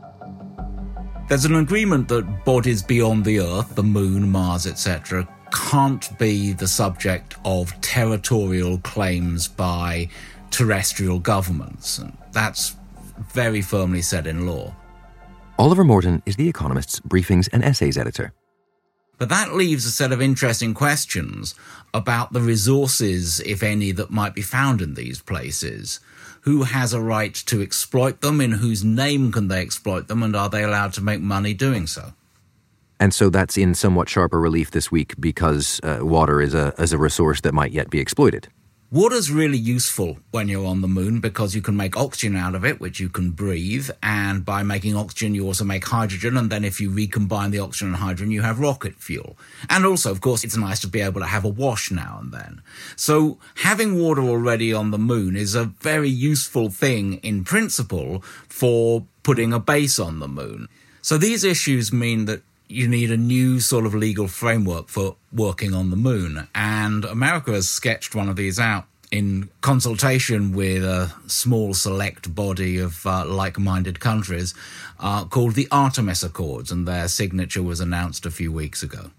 There's 1.27 1.45
an 1.45 1.55
agreement 1.55 2.07
that 2.07 2.43
bodies 2.43 2.81
beyond 2.81 3.23
the 3.23 3.39
Earth, 3.39 3.75
the 3.75 3.83
Moon, 3.83 4.29
Mars, 4.31 4.65
etc., 4.65 5.27
can't 5.51 6.17
be 6.17 6.53
the 6.53 6.67
subject 6.67 7.35
of 7.45 7.79
territorial 7.81 8.79
claims 8.79 9.47
by 9.47 10.09
terrestrial 10.51 11.19
governments. 11.19 11.99
And 11.99 12.17
that's 12.31 12.75
very 13.31 13.61
firmly 13.61 14.01
said 14.01 14.27
in 14.27 14.47
law. 14.47 14.73
Oliver 15.57 15.83
Morton 15.83 16.23
is 16.25 16.35
The 16.35 16.47
Economist's 16.47 16.99
briefings 17.01 17.49
and 17.51 17.63
essays 17.63 17.97
editor. 17.97 18.33
But 19.17 19.29
that 19.29 19.53
leaves 19.53 19.85
a 19.85 19.91
set 19.91 20.13
of 20.13 20.21
interesting 20.21 20.73
questions 20.73 21.53
about 21.93 22.31
the 22.31 22.41
resources, 22.41 23.41
if 23.41 23.61
any, 23.61 23.91
that 23.91 24.09
might 24.09 24.33
be 24.33 24.41
found 24.41 24.81
in 24.81 24.93
these 24.93 25.21
places. 25.21 25.99
Who 26.41 26.63
has 26.63 26.93
a 26.93 27.01
right 27.01 27.33
to 27.33 27.61
exploit 27.61 28.21
them? 28.21 28.41
In 28.41 28.53
whose 28.53 28.83
name 28.83 29.31
can 29.31 29.47
they 29.47 29.61
exploit 29.61 30.07
them? 30.07 30.23
And 30.23 30.35
are 30.35 30.49
they 30.49 30.63
allowed 30.63 30.93
to 30.93 31.01
make 31.01 31.21
money 31.21 31.53
doing 31.53 31.87
so? 31.87 32.13
And 32.99 33.13
so 33.13 33.29
that's 33.29 33.57
in 33.57 33.75
somewhat 33.75 34.09
sharper 34.09 34.39
relief 34.39 34.71
this 34.71 34.91
week 34.91 35.13
because 35.19 35.79
uh, 35.83 35.99
water 36.01 36.41
is 36.41 36.53
a, 36.53 36.73
is 36.77 36.91
a 36.91 36.97
resource 36.97 37.41
that 37.41 37.53
might 37.53 37.71
yet 37.71 37.89
be 37.89 37.99
exploited. 37.99 38.49
Water's 38.91 39.29
really 39.29 39.59
useful 39.59 40.17
when 40.31 40.47
you're 40.47 40.65
on 40.65 40.81
the 40.81 40.87
moon 40.87 41.19
because 41.19 41.53
you 41.53 41.61
can 41.61 41.77
make 41.77 41.95
oxygen 41.95 42.35
out 42.35 42.55
of 42.55 42.65
it, 42.65 42.79
which 42.79 42.99
you 42.99 43.07
can 43.07 43.29
breathe. 43.29 43.91
And 44.01 44.43
by 44.43 44.63
making 44.63 44.95
oxygen, 44.95 45.35
you 45.35 45.45
also 45.45 45.63
make 45.63 45.85
hydrogen. 45.85 46.35
And 46.35 46.49
then 46.49 46.65
if 46.65 46.81
you 46.81 46.89
recombine 46.89 47.51
the 47.51 47.59
oxygen 47.59 47.89
and 47.89 47.97
hydrogen, 47.97 48.31
you 48.31 48.41
have 48.41 48.59
rocket 48.59 48.95
fuel. 48.95 49.37
And 49.69 49.85
also, 49.85 50.09
of 50.09 50.21
course, 50.21 50.43
it's 50.43 50.57
nice 50.57 50.79
to 50.79 50.87
be 50.87 51.01
able 51.01 51.21
to 51.21 51.27
have 51.27 51.45
a 51.45 51.49
wash 51.49 51.91
now 51.91 52.17
and 52.19 52.31
then. 52.31 52.63
So 52.95 53.37
having 53.57 54.01
water 54.01 54.23
already 54.23 54.73
on 54.73 54.89
the 54.89 54.97
moon 54.97 55.35
is 55.35 55.53
a 55.53 55.65
very 55.65 56.09
useful 56.09 56.71
thing 56.71 57.19
in 57.21 57.43
principle 57.43 58.23
for 58.47 59.05
putting 59.21 59.53
a 59.53 59.59
base 59.59 59.99
on 59.99 60.17
the 60.17 60.27
moon. 60.27 60.67
So 61.03 61.19
these 61.19 61.43
issues 61.43 61.93
mean 61.93 62.25
that 62.25 62.41
you 62.69 62.87
need 62.87 63.11
a 63.11 63.17
new 63.17 63.59
sort 63.59 63.85
of 63.85 63.95
legal 63.95 64.27
framework 64.27 64.87
for 64.87 65.15
working 65.33 65.73
on 65.73 65.89
the 65.89 65.95
moon. 65.95 66.47
And 66.53 67.03
America 67.03 67.51
has 67.51 67.67
sketched 67.67 68.13
one 68.13 68.29
of 68.29 68.35
these 68.35 68.59
out 68.59 68.85
in 69.11 69.49
consultation 69.61 70.53
with 70.53 70.83
a 70.83 71.11
small 71.25 71.73
select 71.73 72.33
body 72.35 72.77
of 72.77 73.05
uh, 73.07 73.25
like 73.25 73.57
minded 73.57 73.99
countries 73.99 74.53
uh, 74.99 75.25
called 75.25 75.55
the 75.55 75.67
Artemis 75.71 76.21
Accords. 76.21 76.71
And 76.71 76.87
their 76.87 77.07
signature 77.07 77.63
was 77.63 77.79
announced 77.79 78.27
a 78.27 78.31
few 78.31 78.51
weeks 78.51 78.83
ago. 78.83 79.09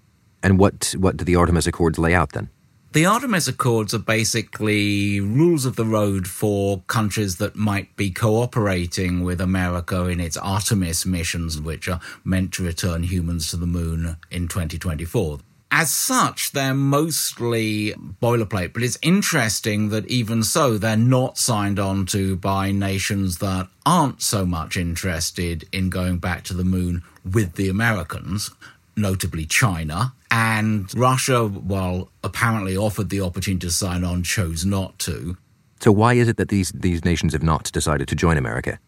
And 0.44 0.56
what, 0.56 0.94
what 0.96 1.16
do 1.16 1.24
the 1.24 1.34
Artemis 1.34 1.66
Accords 1.66 1.98
lay 1.98 2.14
out 2.14 2.30
then? 2.32 2.50
The 2.92 3.06
Artemis 3.06 3.46
Accords 3.46 3.94
are 3.94 4.00
basically 4.00 5.20
rules 5.20 5.64
of 5.64 5.76
the 5.76 5.84
road 5.84 6.26
for 6.26 6.82
countries 6.88 7.36
that 7.36 7.54
might 7.54 7.94
be 7.94 8.10
cooperating 8.10 9.22
with 9.22 9.40
America 9.40 10.06
in 10.06 10.18
its 10.18 10.36
Artemis 10.36 11.06
missions, 11.06 11.60
which 11.60 11.88
are 11.88 12.00
meant 12.24 12.52
to 12.54 12.64
return 12.64 13.04
humans 13.04 13.48
to 13.50 13.56
the 13.56 13.64
moon 13.64 14.16
in 14.32 14.48
2024. 14.48 15.38
As 15.70 15.92
such, 15.92 16.50
they're 16.50 16.74
mostly 16.74 17.94
boilerplate, 18.20 18.72
but 18.72 18.82
it's 18.82 18.98
interesting 19.02 19.90
that 19.90 20.08
even 20.08 20.42
so, 20.42 20.76
they're 20.76 20.96
not 20.96 21.38
signed 21.38 21.78
on 21.78 22.06
to 22.06 22.34
by 22.34 22.72
nations 22.72 23.38
that 23.38 23.68
aren't 23.86 24.20
so 24.20 24.44
much 24.44 24.76
interested 24.76 25.68
in 25.70 25.90
going 25.90 26.18
back 26.18 26.42
to 26.42 26.54
the 26.54 26.64
moon 26.64 27.04
with 27.24 27.54
the 27.54 27.68
Americans, 27.68 28.50
notably 28.96 29.46
China. 29.46 30.12
And 30.30 30.92
Russia, 30.96 31.46
while 31.46 32.10
apparently 32.22 32.76
offered 32.76 33.08
the 33.08 33.20
opportunity 33.20 33.66
to 33.66 33.72
sign 33.72 34.04
on, 34.04 34.22
chose 34.22 34.64
not 34.64 34.98
to. 35.00 35.36
So 35.80 35.90
why 35.92 36.14
is 36.14 36.28
it 36.28 36.36
that 36.36 36.48
these, 36.48 36.70
these 36.72 37.04
nations 37.04 37.32
have 37.32 37.42
not 37.42 37.72
decided 37.72 38.06
to 38.08 38.14
join 38.14 38.36
America? 38.36 38.78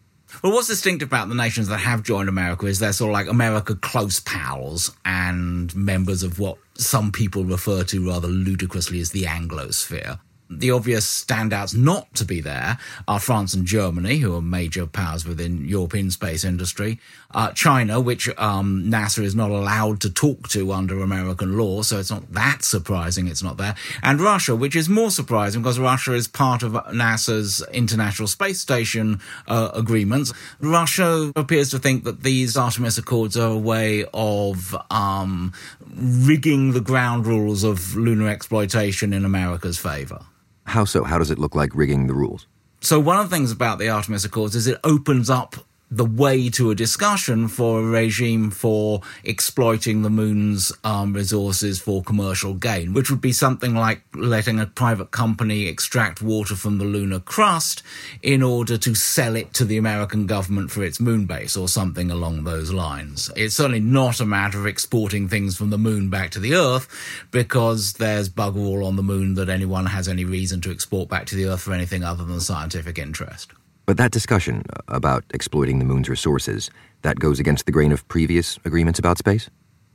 Well, 0.41 0.53
what's 0.53 0.67
distinct 0.67 1.03
about 1.03 1.29
the 1.29 1.35
nations 1.35 1.67
that 1.67 1.77
have 1.77 2.03
joined 2.03 2.29
America 2.29 2.65
is 2.65 2.79
they're 2.79 2.93
sort 2.93 3.09
of 3.09 3.13
like 3.13 3.27
America 3.27 3.75
close 3.75 4.19
pals 4.21 4.95
and 5.05 5.73
members 5.75 6.23
of 6.23 6.39
what 6.39 6.57
some 6.75 7.11
people 7.11 7.45
refer 7.45 7.83
to 7.83 8.07
rather 8.07 8.27
ludicrously 8.27 8.99
as 8.99 9.11
the 9.11 9.23
Anglosphere. 9.23 10.19
The 10.49 10.71
obvious 10.71 11.23
standouts 11.23 11.75
not 11.75 12.13
to 12.15 12.25
be 12.25 12.41
there 12.41 12.77
are 13.07 13.19
France 13.19 13.53
and 13.53 13.65
Germany, 13.65 14.17
who 14.17 14.35
are 14.35 14.41
major 14.41 14.85
powers 14.85 15.25
within 15.25 15.65
European 15.65 16.11
space 16.11 16.43
industry, 16.43 16.99
uh, 17.31 17.51
China, 17.53 17.99
which 17.99 18.29
um, 18.37 18.83
NASA 18.85 19.23
is 19.23 19.35
not 19.35 19.49
allowed 19.49 19.99
to 20.01 20.09
talk 20.09 20.49
to 20.49 20.71
under 20.71 21.01
American 21.01 21.57
law, 21.57 21.81
so 21.81 21.97
it's 21.97 22.11
not 22.11 22.31
that 22.33 22.63
surprising 22.63 23.27
it's 23.27 23.41
not 23.41 23.57
there, 23.57 23.75
and 24.03 24.21
Russia, 24.21 24.55
which 24.55 24.75
is 24.75 24.87
more 24.87 25.09
surprising 25.11 25.61
because 25.61 25.79
Russia 25.79 26.13
is 26.13 26.27
part 26.27 26.61
of 26.61 26.73
NASA's 26.73 27.63
International 27.71 28.27
Space 28.27 28.59
Station 28.59 29.19
uh, 29.47 29.71
agreements. 29.73 30.33
Russia 30.59 31.31
appears 31.35 31.69
to 31.71 31.79
think 31.79 32.03
that 32.03 32.23
these 32.23 32.55
Artemis 32.55 32.97
Accords 32.97 33.35
are 33.37 33.51
a 33.51 33.57
way 33.57 34.05
of 34.13 34.75
um, 34.91 35.53
rigging 35.95 36.73
the 36.73 36.81
ground 36.81 37.25
rules 37.25 37.63
of 37.63 37.95
lunar 37.95 38.27
exploitation 38.27 39.13
in 39.13 39.25
America's 39.25 39.79
favor. 39.79 40.19
How 40.65 40.85
so? 40.85 41.03
How 41.03 41.17
does 41.17 41.31
it 41.31 41.39
look 41.39 41.55
like 41.55 41.75
rigging 41.75 42.07
the 42.07 42.13
rules? 42.13 42.47
So, 42.81 42.99
one 42.99 43.17
of 43.17 43.29
the 43.29 43.35
things 43.35 43.51
about 43.51 43.79
the 43.79 43.89
Artemis 43.89 44.25
Accords 44.25 44.55
is 44.55 44.67
it 44.67 44.79
opens 44.83 45.29
up 45.29 45.55
the 45.95 46.05
way 46.05 46.49
to 46.49 46.71
a 46.71 46.75
discussion 46.75 47.47
for 47.47 47.79
a 47.79 47.83
regime 47.83 48.49
for 48.49 49.01
exploiting 49.23 50.01
the 50.01 50.09
moon's 50.09 50.71
um, 50.83 51.13
resources 51.13 51.79
for 51.79 52.01
commercial 52.01 52.55
gain, 52.55 52.93
which 52.93 53.11
would 53.11 53.21
be 53.21 53.31
something 53.31 53.75
like 53.75 54.01
letting 54.15 54.59
a 54.59 54.65
private 54.65 55.11
company 55.11 55.67
extract 55.67 56.21
water 56.21 56.55
from 56.55 56.79
the 56.79 56.83
lunar 56.83 57.19
crust 57.19 57.83
in 58.23 58.41
order 58.41 58.75
to 58.75 58.95
sell 58.95 59.35
it 59.35 59.53
to 59.53 59.65
the 59.65 59.77
American 59.77 60.25
government 60.25 60.71
for 60.71 60.83
its 60.83 60.99
moon 60.99 61.25
base 61.25 61.55
or 61.55 61.67
something 61.67 62.09
along 62.09 62.43
those 62.43 62.71
lines. 62.71 63.29
It's 63.35 63.55
certainly 63.55 63.79
not 63.79 64.19
a 64.19 64.25
matter 64.25 64.59
of 64.59 64.65
exporting 64.65 65.27
things 65.27 65.55
from 65.55 65.69
the 65.69 65.77
moon 65.77 66.09
back 66.09 66.31
to 66.31 66.39
the 66.39 66.55
Earth 66.55 66.87
because 67.29 67.93
there's 67.93 68.29
bugger 68.29 68.65
all 68.65 68.83
on 68.83 68.95
the 68.95 69.03
moon 69.03 69.35
that 69.35 69.49
anyone 69.49 69.85
has 69.85 70.07
any 70.07 70.25
reason 70.25 70.59
to 70.61 70.71
export 70.71 71.07
back 71.07 71.27
to 71.27 71.35
the 71.35 71.45
Earth 71.45 71.61
for 71.61 71.73
anything 71.73 72.03
other 72.03 72.25
than 72.25 72.39
scientific 72.39 72.97
interest. 72.97 73.51
But 73.85 73.97
that 73.97 74.11
discussion 74.11 74.63
about 74.87 75.25
exploiting 75.33 75.79
the 75.79 75.85
moon's 75.85 76.07
resources, 76.07 76.71
that 77.01 77.19
goes 77.19 77.39
against 77.39 77.65
the 77.65 77.71
grain 77.71 77.91
of 77.91 78.07
previous 78.07 78.57
agreements 78.63 78.97
about 78.97 79.17
space? 79.17 79.49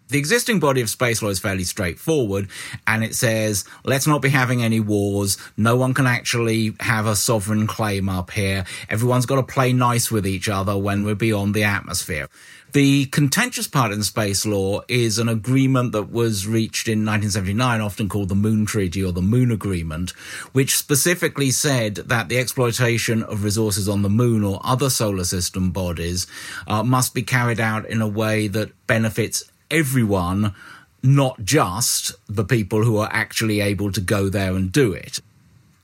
The 0.08 0.18
existing 0.18 0.58
body 0.58 0.80
of 0.80 0.88
space 0.88 1.20
law 1.22 1.28
is 1.28 1.38
fairly 1.38 1.64
straightforward, 1.64 2.48
and 2.86 3.04
it 3.04 3.14
says, 3.14 3.66
let's 3.84 4.06
not 4.06 4.22
be 4.22 4.30
having 4.30 4.62
any 4.62 4.80
wars. 4.80 5.36
No 5.58 5.76
one 5.76 5.92
can 5.92 6.06
actually 6.06 6.74
have 6.80 7.06
a 7.06 7.14
sovereign 7.14 7.66
claim 7.66 8.08
up 8.08 8.30
here. 8.30 8.64
Everyone's 8.88 9.26
got 9.26 9.36
to 9.36 9.42
play 9.42 9.74
nice 9.74 10.10
with 10.10 10.26
each 10.26 10.48
other 10.48 10.78
when 10.78 11.04
we're 11.04 11.14
beyond 11.14 11.52
the 11.52 11.64
atmosphere. 11.64 12.28
The 12.72 13.06
contentious 13.06 13.66
part 13.66 13.92
in 13.92 14.02
space 14.02 14.44
law 14.44 14.82
is 14.88 15.18
an 15.18 15.28
agreement 15.28 15.92
that 15.92 16.10
was 16.10 16.46
reached 16.46 16.86
in 16.86 16.98
1979, 16.98 17.80
often 17.80 18.10
called 18.10 18.28
the 18.28 18.34
Moon 18.34 18.66
Treaty 18.66 19.02
or 19.02 19.10
the 19.10 19.22
Moon 19.22 19.50
Agreement, 19.50 20.10
which 20.52 20.76
specifically 20.76 21.50
said 21.50 21.94
that 21.94 22.28
the 22.28 22.38
exploitation 22.38 23.22
of 23.22 23.42
resources 23.42 23.88
on 23.88 24.02
the 24.02 24.10
moon 24.10 24.44
or 24.44 24.60
other 24.62 24.90
solar 24.90 25.24
system 25.24 25.70
bodies 25.70 26.26
uh, 26.66 26.82
must 26.82 27.14
be 27.14 27.22
carried 27.22 27.58
out 27.58 27.86
in 27.86 28.02
a 28.02 28.08
way 28.08 28.48
that 28.48 28.86
benefits 28.86 29.50
everyone, 29.70 30.54
not 31.02 31.42
just 31.42 32.12
the 32.28 32.44
people 32.44 32.84
who 32.84 32.98
are 32.98 33.08
actually 33.10 33.60
able 33.60 33.90
to 33.92 34.00
go 34.02 34.28
there 34.28 34.52
and 34.54 34.70
do 34.72 34.92
it. 34.92 35.20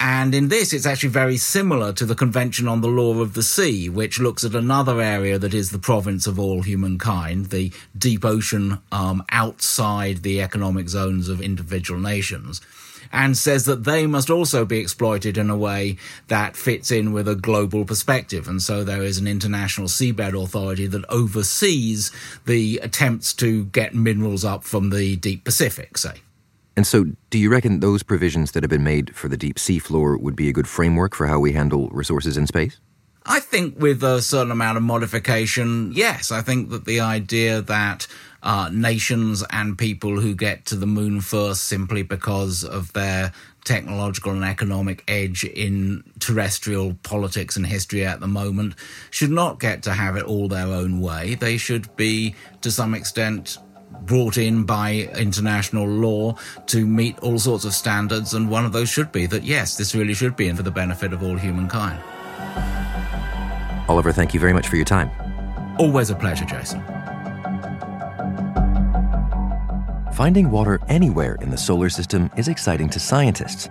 And 0.07 0.35
in 0.35 0.49
this, 0.49 0.75
it's 0.75 0.85
actually 0.85 1.09
very 1.09 1.39
similar 1.39 1.91
to 1.95 2.05
the 2.05 2.15
Convention 2.15 2.69
on 2.69 2.83
the 2.83 2.89
Law 2.89 3.23
of 3.23 3.33
the 3.33 3.43
Sea, 3.43 3.89
which 3.89 4.21
looks 4.21 4.45
at 4.45 4.55
another 4.55 5.01
area 5.01 5.39
that 5.39 5.55
is 5.55 5.71
the 5.71 5.79
province 5.79 6.27
of 6.27 6.39
all 6.39 6.61
humankind, 6.61 7.47
the 7.47 7.73
deep 7.97 8.23
ocean 8.23 8.83
um, 8.93 9.25
outside 9.31 10.19
the 10.19 10.43
economic 10.43 10.91
zones 10.91 11.31
of 11.31 11.41
individual 11.41 11.99
nations, 11.99 12.61
and 13.13 13.35
says 13.35 13.65
that 13.65 13.85
they 13.85 14.07
must 14.07 14.29
also 14.29 14.67
be 14.67 14.79
exploited 14.79 15.39
in 15.39 15.49
a 15.49 15.57
way 15.57 15.97
that 16.29 16.55
fits 16.55 16.91
in 16.91 17.15
with 17.15 17.27
a 17.27 17.35
global 17.35 17.87
perspective. 17.87 18.47
And 18.47 18.61
so 18.61 18.85
there 18.85 19.03
is 19.03 19.17
an 19.17 19.27
international 19.27 19.89
seabed 19.89 20.39
authority 20.39 20.87
that 20.87 21.07
oversees 21.09 22.13
the 22.45 22.79
attempts 22.83 23.33
to 23.35 23.65
get 23.65 23.95
minerals 23.95 24.45
up 24.45 24.65
from 24.65 24.91
the 24.91 25.17
deep 25.17 25.45
Pacific, 25.45 25.97
say. 25.97 26.21
And 26.77 26.87
so, 26.87 27.07
do 27.31 27.39
you 27.39 27.51
reckon 27.51 27.81
those 27.81 28.03
provisions 28.03 28.53
that 28.53 28.63
have 28.63 28.71
been 28.71 28.85
made 28.85 29.15
for 29.15 29.29
the 29.29 29.37
deep 29.37 29.59
sea 29.59 29.79
floor 29.79 30.17
would 30.17 30.35
be 30.35 30.49
a 30.49 30.53
good 30.53 30.67
framework 30.67 31.15
for 31.15 31.27
how 31.27 31.39
we 31.39 31.53
handle 31.53 31.89
resources 31.91 32.37
in 32.37 32.47
space? 32.47 32.81
I 33.27 33.41
think 33.41 33.81
with 33.81 34.03
a 34.03 34.21
certain 34.21 34.51
amount 34.51 34.77
of 34.77 34.83
modification, 34.83 35.93
yes. 35.93 36.31
I 36.31 36.43
think 36.43 36.71
that 36.71 36.85
the 36.85 37.01
idea 37.01 37.63
that 37.63 38.07
uh, 38.43 38.69
nations 38.71 39.43
and 39.49 39.79
people 39.79 40.21
who 40.21 40.35
get 40.35 40.67
to 40.67 40.77
the 40.77 40.87
moon 40.87 41.23
first 41.23 41.63
simply 41.63 42.03
because 42.03 42.63
of 42.65 42.93
their 42.93 43.33
technological 43.65 44.33
and 44.33 44.45
economic 44.45 45.03
edge 45.09 45.43
in 45.45 46.05
terrestrial 46.21 46.95
politics 47.03 47.57
and 47.57 47.67
history 47.67 48.05
at 48.05 48.21
the 48.21 48.27
moment 48.27 48.75
should 49.11 49.31
not 49.31 49.59
get 49.59 49.83
to 49.85 49.95
have 49.95 50.17
it 50.17 50.25
all 50.25 50.49
their 50.49 50.67
own 50.67 51.01
way. 51.01 51.35
They 51.35 51.57
should 51.57 51.97
be, 51.97 52.35
to 52.61 52.71
some 52.71 52.95
extent, 52.95 53.57
brought 54.03 54.37
in 54.37 54.65
by 54.65 55.09
international 55.17 55.87
law 55.87 56.37
to 56.67 56.87
meet 56.87 57.19
all 57.21 57.39
sorts 57.39 57.65
of 57.65 57.73
standards, 57.73 58.35
and 58.35 58.51
one 58.51 58.65
of 58.65 58.73
those 58.73 58.89
should 58.89 59.13
be 59.13 59.27
that 59.27 59.43
yes, 59.43 59.77
this 59.77 59.95
really 59.95 60.15
should 60.15 60.37
be 60.37 60.49
in 60.49 60.57
for 60.57 60.63
the 60.63 60.71
benefit 60.71 61.13
of 61.13 61.23
all 61.23 61.37
humankind. 61.37 62.01
Oliver, 63.89 64.13
thank 64.13 64.35
you 64.35 64.41
very 64.41 64.53
much 64.53 64.69
for 64.69 64.77
your 64.77 64.85
time. 64.85 65.11
Always 65.79 66.11
a 66.11 66.15
pleasure, 66.15 66.45
Jason. 66.45 66.83
Finding 70.13 70.51
water 70.51 70.81
anywhere 70.89 71.37
in 71.41 71.51
the 71.51 71.59
solar 71.59 71.91
system 71.91 72.31
is 72.37 72.49
exciting 72.49 72.89
to 72.91 73.01
scientists. 73.01 73.69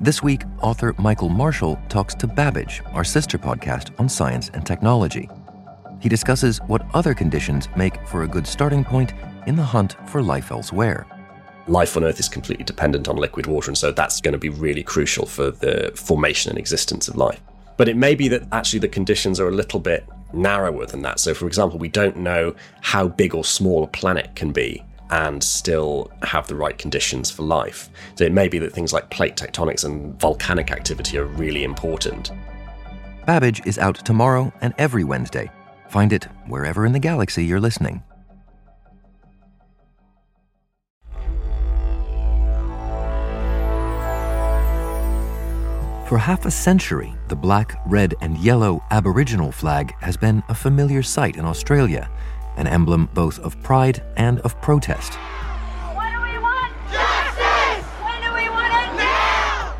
This 0.00 0.22
week, 0.22 0.44
author 0.62 0.94
Michael 0.98 1.30
Marshall 1.30 1.78
talks 1.88 2.14
to 2.16 2.26
Babbage, 2.26 2.82
our 2.92 3.04
sister 3.04 3.38
podcast 3.38 3.98
on 3.98 4.08
science 4.08 4.50
and 4.54 4.64
technology. 4.64 5.28
He 6.00 6.08
discusses 6.08 6.58
what 6.66 6.86
other 6.94 7.14
conditions 7.14 7.68
make 7.76 8.06
for 8.06 8.22
a 8.22 8.28
good 8.28 8.46
starting 8.46 8.84
point 8.84 9.12
in 9.46 9.56
the 9.56 9.62
hunt 9.62 9.96
for 10.08 10.22
life 10.22 10.50
elsewhere. 10.50 11.06
Life 11.68 11.96
on 11.96 12.04
Earth 12.04 12.18
is 12.18 12.28
completely 12.28 12.64
dependent 12.64 13.08
on 13.08 13.16
liquid 13.16 13.46
water, 13.46 13.70
and 13.70 13.78
so 13.78 13.92
that's 13.92 14.20
going 14.20 14.32
to 14.32 14.38
be 14.38 14.48
really 14.48 14.82
crucial 14.82 15.26
for 15.26 15.50
the 15.50 15.92
formation 15.94 16.50
and 16.50 16.58
existence 16.58 17.06
of 17.08 17.16
life. 17.16 17.40
But 17.76 17.88
it 17.88 17.96
may 17.96 18.14
be 18.14 18.28
that 18.28 18.42
actually 18.52 18.80
the 18.80 18.88
conditions 18.88 19.40
are 19.40 19.48
a 19.48 19.52
little 19.52 19.80
bit 19.80 20.06
narrower 20.32 20.86
than 20.86 21.02
that. 21.02 21.20
So, 21.20 21.34
for 21.34 21.46
example, 21.46 21.78
we 21.78 21.88
don't 21.88 22.16
know 22.16 22.54
how 22.82 23.08
big 23.08 23.34
or 23.34 23.44
small 23.44 23.84
a 23.84 23.86
planet 23.86 24.34
can 24.34 24.52
be 24.52 24.84
and 25.10 25.42
still 25.42 26.10
have 26.22 26.46
the 26.46 26.54
right 26.54 26.76
conditions 26.76 27.30
for 27.30 27.42
life. 27.42 27.88
So, 28.16 28.24
it 28.24 28.32
may 28.32 28.48
be 28.48 28.58
that 28.58 28.72
things 28.72 28.92
like 28.92 29.10
plate 29.10 29.36
tectonics 29.36 29.84
and 29.84 30.18
volcanic 30.20 30.70
activity 30.70 31.18
are 31.18 31.24
really 31.24 31.64
important. 31.64 32.32
Babbage 33.26 33.64
is 33.66 33.78
out 33.78 34.04
tomorrow 34.04 34.52
and 34.60 34.74
every 34.76 35.04
Wednesday. 35.04 35.50
Find 35.88 36.12
it 36.12 36.24
wherever 36.46 36.84
in 36.84 36.92
the 36.92 36.98
galaxy 36.98 37.44
you're 37.44 37.60
listening. 37.60 38.02
For 46.10 46.18
half 46.18 46.44
a 46.44 46.50
century, 46.50 47.14
the 47.28 47.36
black, 47.36 47.80
red, 47.86 48.16
and 48.20 48.36
yellow 48.36 48.82
Aboriginal 48.90 49.52
flag 49.52 49.94
has 50.00 50.16
been 50.16 50.42
a 50.48 50.54
familiar 50.56 51.04
sight 51.04 51.36
in 51.36 51.44
Australia, 51.44 52.10
an 52.56 52.66
emblem 52.66 53.08
both 53.14 53.38
of 53.38 53.62
pride 53.62 54.02
and 54.16 54.40
of 54.40 54.60
protest. 54.60 55.14
What 55.14 56.10
do 56.10 56.20
we 56.20 56.36
want? 56.36 56.74
Justice! 56.90 57.84
When 58.02 58.20
do 58.22 58.34
we 58.34 58.50
want 58.50 58.72
it? 58.72 58.96
Now! 58.96 59.76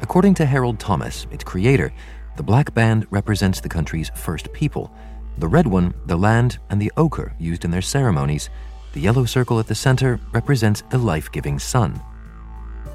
According 0.00 0.32
to 0.36 0.46
Harold 0.46 0.80
Thomas, 0.80 1.26
its 1.30 1.44
creator, 1.44 1.92
the 2.38 2.42
black 2.42 2.72
band 2.72 3.06
represents 3.10 3.60
the 3.60 3.68
country's 3.68 4.08
first 4.14 4.50
people. 4.54 4.90
The 5.36 5.48
red 5.48 5.66
one, 5.66 5.92
the 6.06 6.16
land, 6.16 6.56
and 6.70 6.80
the 6.80 6.92
ochre 6.96 7.34
used 7.38 7.62
in 7.62 7.70
their 7.70 7.82
ceremonies. 7.82 8.48
The 8.94 9.00
yellow 9.00 9.26
circle 9.26 9.60
at 9.60 9.66
the 9.66 9.74
center 9.74 10.18
represents 10.32 10.82
the 10.88 10.96
life 10.96 11.30
giving 11.30 11.58
sun. 11.58 12.00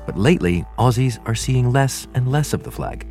But 0.09 0.17
lately, 0.17 0.65
Aussies 0.79 1.19
are 1.27 1.35
seeing 1.35 1.71
less 1.71 2.07
and 2.15 2.31
less 2.31 2.53
of 2.53 2.63
the 2.63 2.71
flag. 2.71 3.05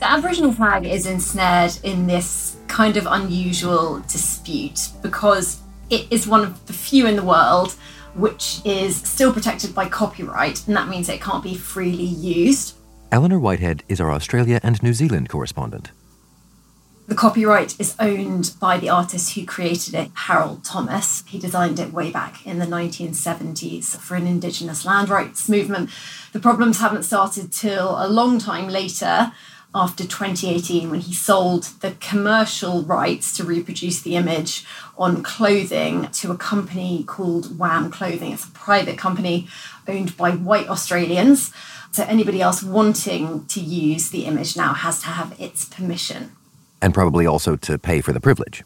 The 0.00 0.10
Aboriginal 0.10 0.50
flag 0.50 0.86
is 0.86 1.04
ensnared 1.04 1.76
in 1.82 2.06
this 2.06 2.56
kind 2.68 2.96
of 2.96 3.06
unusual 3.06 3.98
dispute 4.08 4.88
because 5.02 5.60
it 5.90 6.06
is 6.10 6.26
one 6.26 6.42
of 6.42 6.66
the 6.68 6.72
few 6.72 7.06
in 7.06 7.16
the 7.16 7.22
world 7.22 7.74
which 8.14 8.62
is 8.64 8.96
still 8.96 9.30
protected 9.30 9.74
by 9.74 9.90
copyright, 9.90 10.66
and 10.66 10.74
that 10.74 10.88
means 10.88 11.10
it 11.10 11.20
can't 11.20 11.44
be 11.44 11.54
freely 11.54 12.02
used. 12.02 12.74
Eleanor 13.10 13.38
Whitehead 13.38 13.82
is 13.90 14.00
our 14.00 14.10
Australia 14.10 14.58
and 14.62 14.82
New 14.82 14.94
Zealand 14.94 15.28
correspondent. 15.28 15.90
The 17.08 17.16
copyright 17.16 17.78
is 17.80 17.96
owned 17.98 18.54
by 18.60 18.78
the 18.78 18.88
artist 18.88 19.34
who 19.34 19.44
created 19.44 19.92
it, 19.92 20.12
Harold 20.14 20.62
Thomas. 20.62 21.24
He 21.26 21.36
designed 21.36 21.80
it 21.80 21.92
way 21.92 22.12
back 22.12 22.46
in 22.46 22.60
the 22.60 22.64
1970s 22.64 23.96
for 23.96 24.14
an 24.14 24.28
Indigenous 24.28 24.84
land 24.84 25.08
rights 25.08 25.48
movement. 25.48 25.90
The 26.32 26.38
problems 26.38 26.78
haven't 26.78 27.02
started 27.02 27.52
till 27.52 27.96
a 27.98 28.06
long 28.06 28.38
time 28.38 28.68
later, 28.68 29.32
after 29.74 30.04
2018, 30.04 30.90
when 30.90 31.00
he 31.00 31.12
sold 31.12 31.64
the 31.80 31.96
commercial 31.98 32.82
rights 32.82 33.36
to 33.36 33.44
reproduce 33.44 34.00
the 34.00 34.14
image 34.14 34.64
on 34.96 35.24
clothing 35.24 36.08
to 36.08 36.30
a 36.30 36.36
company 36.36 37.02
called 37.02 37.58
WAM 37.58 37.90
Clothing. 37.90 38.32
It's 38.32 38.46
a 38.46 38.50
private 38.52 38.96
company 38.96 39.48
owned 39.88 40.16
by 40.16 40.30
white 40.30 40.68
Australians. 40.68 41.52
So 41.90 42.04
anybody 42.04 42.40
else 42.40 42.62
wanting 42.62 43.46
to 43.46 43.60
use 43.60 44.10
the 44.10 44.24
image 44.26 44.56
now 44.56 44.72
has 44.72 45.00
to 45.00 45.08
have 45.08 45.38
its 45.40 45.64
permission. 45.64 46.36
And 46.82 46.92
probably 46.92 47.26
also 47.26 47.56
to 47.56 47.78
pay 47.78 48.02
for 48.02 48.12
the 48.12 48.20
privilege. 48.20 48.62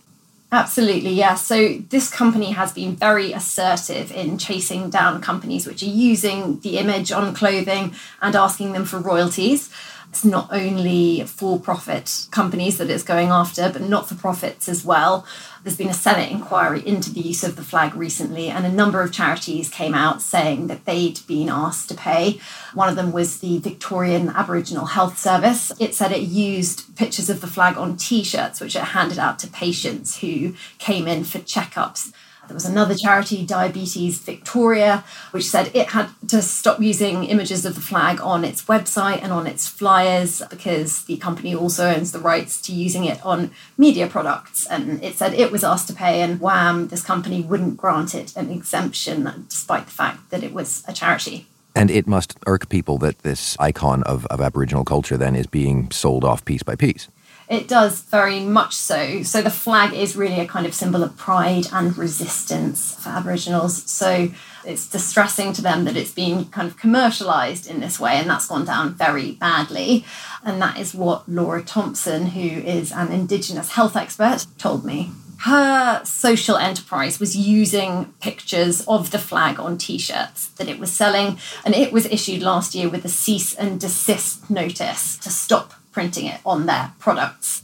Absolutely, 0.52 1.11
yeah. 1.11 1.35
So 1.35 1.79
this 1.90 2.09
company 2.09 2.52
has 2.52 2.72
been 2.72 2.96
very 2.96 3.33
assertive 3.33 4.11
in 4.12 4.38
chasing 4.38 4.90
down 4.90 5.20
companies 5.20 5.66
which 5.66 5.83
are 5.83 5.87
using 5.87 6.61
the 6.61 6.79
image 6.79 7.12
on 7.12 7.35
clothing 7.35 7.94
and 8.22 8.35
asking 8.35 8.72
them 8.72 8.85
for 8.85 8.98
royalties. 8.98 9.70
It's 10.16 10.24
not 10.24 10.48
only 10.50 11.24
for 11.26 11.61
profit 11.61 12.26
companies 12.31 12.79
that 12.79 12.88
it's 12.88 13.02
going 13.02 13.29
after, 13.29 13.68
but 13.70 13.83
not 13.83 14.09
for 14.09 14.14
profits 14.14 14.66
as 14.66 14.83
well. 14.83 15.26
There's 15.62 15.76
been 15.76 15.90
a 15.90 15.92
Senate 15.92 16.33
inquiry 16.33 16.81
into 16.87 17.12
the 17.12 17.20
use 17.20 17.44
of 17.44 17.55
the 17.55 17.62
flag 17.62 17.94
recently, 17.94 18.48
and 18.48 18.64
a 18.64 18.72
number 18.72 19.02
of 19.02 19.12
charities 19.12 19.68
came 19.68 19.92
out 19.92 20.22
saying 20.22 20.68
that 20.68 20.87
they'd 20.87 21.20
been 21.26 21.50
asked 21.50 21.90
to 21.90 21.94
pay. 21.94 22.40
One 22.72 22.88
of 22.88 22.96
them 22.96 23.12
was 23.12 23.40
the 23.40 23.59
Victorian 23.59 24.31
Aboriginal 24.31 24.87
Health 24.87 25.18
Service. 25.18 25.70
It 25.79 25.94
said 25.94 26.12
it 26.12 26.22
used 26.22 26.96
pictures 26.96 27.29
of 27.29 27.42
the 27.42 27.46
flag 27.46 27.76
on 27.76 27.98
t 27.98 28.24
shirts, 28.24 28.59
which 28.59 28.74
it 28.74 28.85
handed 28.96 29.18
out 29.18 29.38
to 29.40 29.48
patients 29.48 30.20
who 30.20 30.55
came 30.79 31.07
in 31.07 31.24
for 31.24 31.40
checkups. 31.40 32.14
There 32.49 32.55
was 32.55 32.65
another 32.65 32.95
charity, 32.95 33.45
Diabetes 33.45 34.19
Victoria, 34.19 35.05
which 35.31 35.45
said 35.45 35.71
it 35.75 35.89
had 35.89 36.09
to 36.29 36.43
stop 36.43 36.81
using 36.81 37.25
images 37.25 37.65
of 37.65 37.75
the 37.75 37.81
flag 37.81 38.21
on 38.21 38.45
its 38.45 38.65
website 38.65 39.23
and 39.23 39.33
on 39.33 39.47
its 39.47 39.69
flyers 39.69 40.43
because 40.51 41.05
the 41.05 41.17
company 41.17 41.55
also 41.55 41.89
owns 41.89 42.13
the 42.13 42.19
rights 42.19 42.61
to 42.63 42.73
using 42.73 43.05
it 43.05 43.25
on 43.25 43.51
media 43.77 44.07
products. 44.07 44.67
And 44.67 45.03
it 45.03 45.17
said 45.17 45.35
it 45.35 45.51
was 45.53 45.65
asked 45.65 45.89
to 45.89 45.95
pay, 45.95 46.23
and 46.23 46.41
WAM, 46.41 46.89
this 46.89 47.03
company 47.03 47.43
wouldn't 47.43 47.77
grant 47.77 48.15
it 48.15 48.37
an 48.37 48.51
exemption 48.51 49.47
despite 49.49 49.87
the 49.87 49.93
fact 49.93 50.31
that 50.31 50.43
it 50.43 50.53
was 50.53 50.85
a 50.87 50.93
charity. 50.93 51.47
And 51.75 51.91
it 51.91 52.07
must 52.07 52.39
irk 52.47 52.71
people 52.71 52.97
that 52.99 53.19
this 53.19 53.55
icon 53.61 54.03
of, 54.05 54.25
of 54.27 54.41
Aboriginal 54.41 54.83
culture 54.83 55.19
then 55.19 55.37
is 55.37 55.47
being 55.47 55.91
sold 55.91 56.25
off 56.25 56.45
piece 56.45 56.63
by 56.63 56.75
piece. 56.75 57.09
It 57.49 57.69
does 57.69 58.03
very 58.03 58.41
much 58.41 58.75
so. 58.75 59.23
So 59.23 59.41
the 59.41 59.51
flag 59.51 59.95
is 59.95 60.17
really 60.17 60.41
a 60.41 60.47
kind 60.47 60.67
of 60.67 60.75
symbol 60.75 61.05
of 61.05 61.17
pride 61.17 61.67
and 61.73 61.97
resistance 61.97 62.97
for 62.97 63.11
Aboriginals. 63.11 63.89
So 63.89 64.31
it's 64.65 64.89
distressing 64.89 65.53
to 65.53 65.63
them 65.63 65.85
that 65.85 65.97
it's 65.97 66.11
been 66.11 66.47
kind 66.47 66.67
of 66.69 66.77
commercialized 66.77 67.71
in 67.71 67.79
this 67.79 68.01
way, 68.01 68.15
and 68.17 68.29
that's 68.29 68.49
gone 68.49 68.65
down 68.65 68.95
very 68.95 69.33
badly. 69.33 70.05
And 70.43 70.61
that 70.61 70.79
is 70.79 70.93
what 70.93 71.29
Laura 71.29 71.63
Thompson, 71.63 72.27
who 72.27 72.41
is 72.41 72.91
an 72.91 73.13
Indigenous 73.13 73.73
health 73.73 73.95
expert, 73.95 74.47
told 74.59 74.85
me. 74.85 75.13
Her 75.41 76.05
social 76.05 76.57
enterprise 76.57 77.21
was 77.21 77.37
using 77.37 78.07
pictures 78.21 78.85
of 78.89 79.11
the 79.13 79.19
flag 79.19 79.61
on 79.61 79.79
t 79.79 79.99
shirts 79.99 80.49
that 80.57 80.69
it 80.69 80.81
was 80.81 80.91
selling, 80.91 81.39
and 81.65 81.75
it 81.75 81.93
was 81.93 82.07
issued 82.07 82.43
last 82.43 82.75
year 82.75 82.89
with 82.89 83.05
a 83.05 83.09
cease 83.09 83.55
and 83.55 83.79
desist 83.79 84.51
notice 84.51 85.17
to 85.19 85.31
stop 85.31 85.75
printing 85.97 86.27
it 86.27 86.39
on 86.45 86.67
their 86.67 86.93
products. 86.99 87.63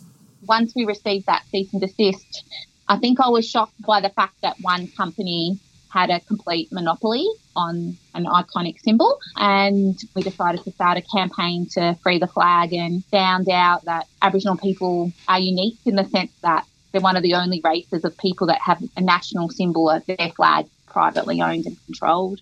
Once 0.49 0.73
we 0.75 0.87
received 0.87 1.27
that 1.27 1.45
cease 1.51 1.71
and 1.75 1.83
desist, 1.83 2.45
I 2.88 2.97
think 2.97 3.21
I 3.21 3.29
was 3.29 3.47
shocked 3.47 3.83
by 3.87 4.01
the 4.01 4.09
fact 4.09 4.40
that 4.40 4.57
one 4.62 4.88
company 4.97 5.59
had 5.90 6.09
a 6.09 6.18
complete 6.21 6.73
monopoly 6.73 7.29
on 7.55 7.99
an 8.14 8.25
iconic 8.25 8.81
symbol. 8.81 9.18
And 9.37 9.99
we 10.16 10.23
decided 10.23 10.64
to 10.64 10.73
start 10.73 10.97
a 10.97 11.03
campaign 11.03 11.68
to 11.73 11.95
free 12.03 12.18
the 12.18 12.27
flag 12.27 12.73
and 12.73 13.05
found 13.11 13.51
out 13.51 13.85
that 13.85 14.07
Aboriginal 14.23 14.57
people 14.57 15.12
are 15.29 15.38
unique 15.38 15.77
in 15.85 15.97
the 15.97 16.09
sense 16.09 16.33
that 16.40 16.66
they're 16.90 17.03
one 17.03 17.18
of 17.18 17.23
the 17.23 17.35
only 17.35 17.61
races 17.62 18.03
of 18.03 18.16
people 18.16 18.47
that 18.47 18.62
have 18.62 18.83
a 18.97 19.03
national 19.03 19.51
symbol 19.51 19.90
of 19.90 20.07
their 20.07 20.33
flag 20.35 20.68
privately 20.87 21.42
owned 21.42 21.66
and 21.66 21.77
controlled 21.85 22.40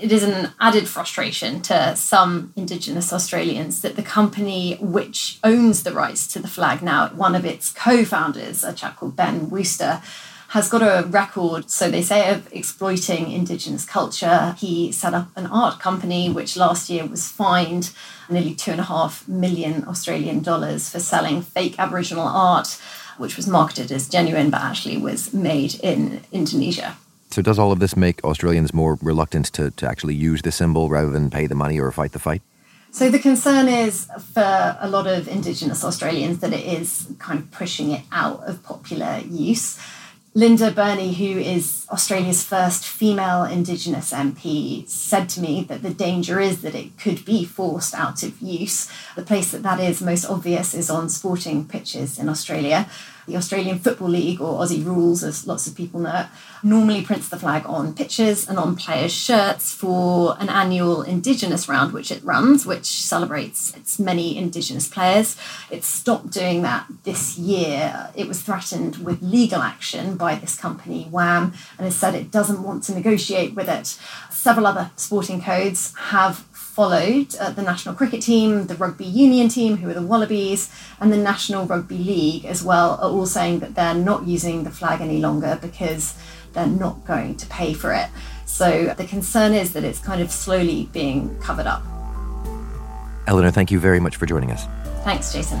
it 0.00 0.12
is 0.12 0.22
an 0.22 0.50
added 0.60 0.88
frustration 0.88 1.60
to 1.62 1.94
some 1.94 2.52
Indigenous 2.56 3.12
Australians 3.12 3.82
that 3.82 3.96
the 3.96 4.02
company 4.02 4.76
which 4.80 5.38
owns 5.44 5.82
the 5.82 5.92
rights 5.92 6.26
to 6.28 6.38
the 6.38 6.48
flag 6.48 6.82
now, 6.82 7.08
one 7.08 7.34
of 7.34 7.44
its 7.44 7.70
co 7.70 8.04
founders, 8.04 8.64
a 8.64 8.72
chap 8.72 8.96
called 8.96 9.16
Ben 9.16 9.50
Wooster, 9.50 10.02
has 10.48 10.68
got 10.68 10.82
a 10.82 11.06
record, 11.06 11.70
so 11.70 11.90
they 11.90 12.02
say, 12.02 12.28
of 12.28 12.52
exploiting 12.52 13.30
Indigenous 13.30 13.84
culture. 13.84 14.56
He 14.58 14.90
set 14.90 15.14
up 15.14 15.28
an 15.36 15.46
art 15.46 15.78
company 15.78 16.28
which 16.28 16.56
last 16.56 16.90
year 16.90 17.06
was 17.06 17.28
fined 17.28 17.92
nearly 18.28 18.54
two 18.54 18.72
and 18.72 18.80
a 18.80 18.84
half 18.84 19.28
million 19.28 19.84
Australian 19.86 20.42
dollars 20.42 20.88
for 20.90 20.98
selling 20.98 21.42
fake 21.42 21.78
Aboriginal 21.78 22.26
art, 22.26 22.80
which 23.16 23.36
was 23.36 23.46
marketed 23.46 23.92
as 23.92 24.08
genuine 24.08 24.50
but 24.50 24.60
actually 24.60 24.96
was 24.96 25.32
made 25.32 25.76
in 25.76 26.22
Indonesia. 26.32 26.96
So, 27.30 27.42
does 27.42 27.60
all 27.60 27.70
of 27.70 27.78
this 27.78 27.96
make 27.96 28.22
Australians 28.24 28.74
more 28.74 28.98
reluctant 29.00 29.46
to, 29.52 29.70
to 29.70 29.88
actually 29.88 30.16
use 30.16 30.42
the 30.42 30.50
symbol 30.50 30.88
rather 30.88 31.10
than 31.10 31.30
pay 31.30 31.46
the 31.46 31.54
money 31.54 31.78
or 31.78 31.90
fight 31.92 32.10
the 32.10 32.18
fight? 32.18 32.42
So, 32.90 33.08
the 33.08 33.20
concern 33.20 33.68
is 33.68 34.08
for 34.34 34.76
a 34.80 34.88
lot 34.88 35.06
of 35.06 35.28
Indigenous 35.28 35.84
Australians 35.84 36.40
that 36.40 36.52
it 36.52 36.64
is 36.64 37.06
kind 37.20 37.38
of 37.38 37.50
pushing 37.52 37.92
it 37.92 38.02
out 38.10 38.42
of 38.48 38.64
popular 38.64 39.22
use. 39.28 39.78
Linda 40.32 40.70
Burney, 40.70 41.12
who 41.12 41.40
is 41.40 41.86
Australia's 41.90 42.44
first 42.44 42.84
female 42.84 43.42
Indigenous 43.42 44.12
MP, 44.12 44.88
said 44.88 45.28
to 45.30 45.40
me 45.40 45.64
that 45.64 45.82
the 45.82 45.92
danger 45.92 46.38
is 46.38 46.62
that 46.62 46.74
it 46.74 46.96
could 46.98 47.24
be 47.24 47.44
forced 47.44 47.94
out 47.94 48.22
of 48.22 48.40
use. 48.40 48.88
The 49.16 49.22
place 49.22 49.50
that 49.50 49.64
that 49.64 49.80
is 49.80 50.00
most 50.00 50.24
obvious 50.24 50.72
is 50.72 50.88
on 50.88 51.08
sporting 51.08 51.66
pitches 51.66 52.16
in 52.16 52.28
Australia 52.28 52.88
the 53.26 53.36
Australian 53.36 53.78
Football 53.78 54.08
League, 54.08 54.40
or 54.40 54.60
Aussie 54.60 54.84
Rules, 54.84 55.22
as 55.24 55.46
lots 55.46 55.66
of 55.66 55.74
people 55.74 56.00
know 56.00 56.26
normally 56.62 57.02
prints 57.02 57.28
the 57.28 57.38
flag 57.38 57.62
on 57.66 57.94
pitches 57.94 58.48
and 58.48 58.58
on 58.58 58.76
players' 58.76 59.12
shirts 59.12 59.72
for 59.72 60.36
an 60.38 60.48
annual 60.48 61.02
Indigenous 61.02 61.68
round, 61.68 61.92
which 61.92 62.10
it 62.10 62.22
runs, 62.22 62.66
which 62.66 62.86
celebrates 62.86 63.74
its 63.74 63.98
many 63.98 64.36
Indigenous 64.36 64.88
players. 64.88 65.36
It 65.70 65.84
stopped 65.84 66.30
doing 66.30 66.62
that 66.62 66.86
this 67.04 67.38
year. 67.38 68.10
It 68.14 68.28
was 68.28 68.42
threatened 68.42 68.98
with 68.98 69.22
legal 69.22 69.62
action 69.62 70.16
by 70.16 70.34
this 70.34 70.56
company, 70.56 71.08
WAM, 71.10 71.54
and 71.78 71.84
has 71.84 71.96
said 71.96 72.14
it 72.14 72.30
doesn't 72.30 72.62
want 72.62 72.84
to 72.84 72.94
negotiate 72.94 73.54
with 73.54 73.68
it. 73.68 73.98
Several 74.30 74.66
other 74.66 74.90
sporting 74.96 75.40
codes 75.40 75.94
have 75.96 76.49
followed 76.70 77.34
uh, 77.40 77.50
the 77.50 77.62
national 77.62 77.94
cricket 77.94 78.22
team, 78.22 78.68
the 78.68 78.76
rugby 78.76 79.04
union 79.04 79.48
team, 79.48 79.78
who 79.78 79.90
are 79.90 79.94
the 79.94 80.02
Wallabies, 80.02 80.70
and 81.00 81.12
the 81.12 81.16
National 81.16 81.66
Rugby 81.66 81.98
League 81.98 82.44
as 82.44 82.62
well, 82.62 82.92
are 83.02 83.10
all 83.10 83.26
saying 83.26 83.58
that 83.58 83.74
they're 83.74 83.94
not 83.94 84.26
using 84.26 84.62
the 84.62 84.70
flag 84.70 85.00
any 85.00 85.18
longer 85.18 85.58
because 85.60 86.14
they're 86.52 86.66
not 86.66 87.04
going 87.04 87.36
to 87.36 87.46
pay 87.46 87.74
for 87.74 87.92
it. 87.92 88.08
So 88.46 88.94
the 88.96 89.04
concern 89.04 89.52
is 89.52 89.72
that 89.72 89.84
it's 89.84 89.98
kind 89.98 90.22
of 90.22 90.30
slowly 90.30 90.88
being 90.92 91.36
covered 91.40 91.66
up. 91.66 91.82
Eleanor, 93.26 93.50
thank 93.50 93.70
you 93.70 93.80
very 93.80 94.00
much 94.00 94.16
for 94.16 94.26
joining 94.26 94.50
us. 94.50 94.66
Thanks, 95.04 95.32
Jason. 95.32 95.60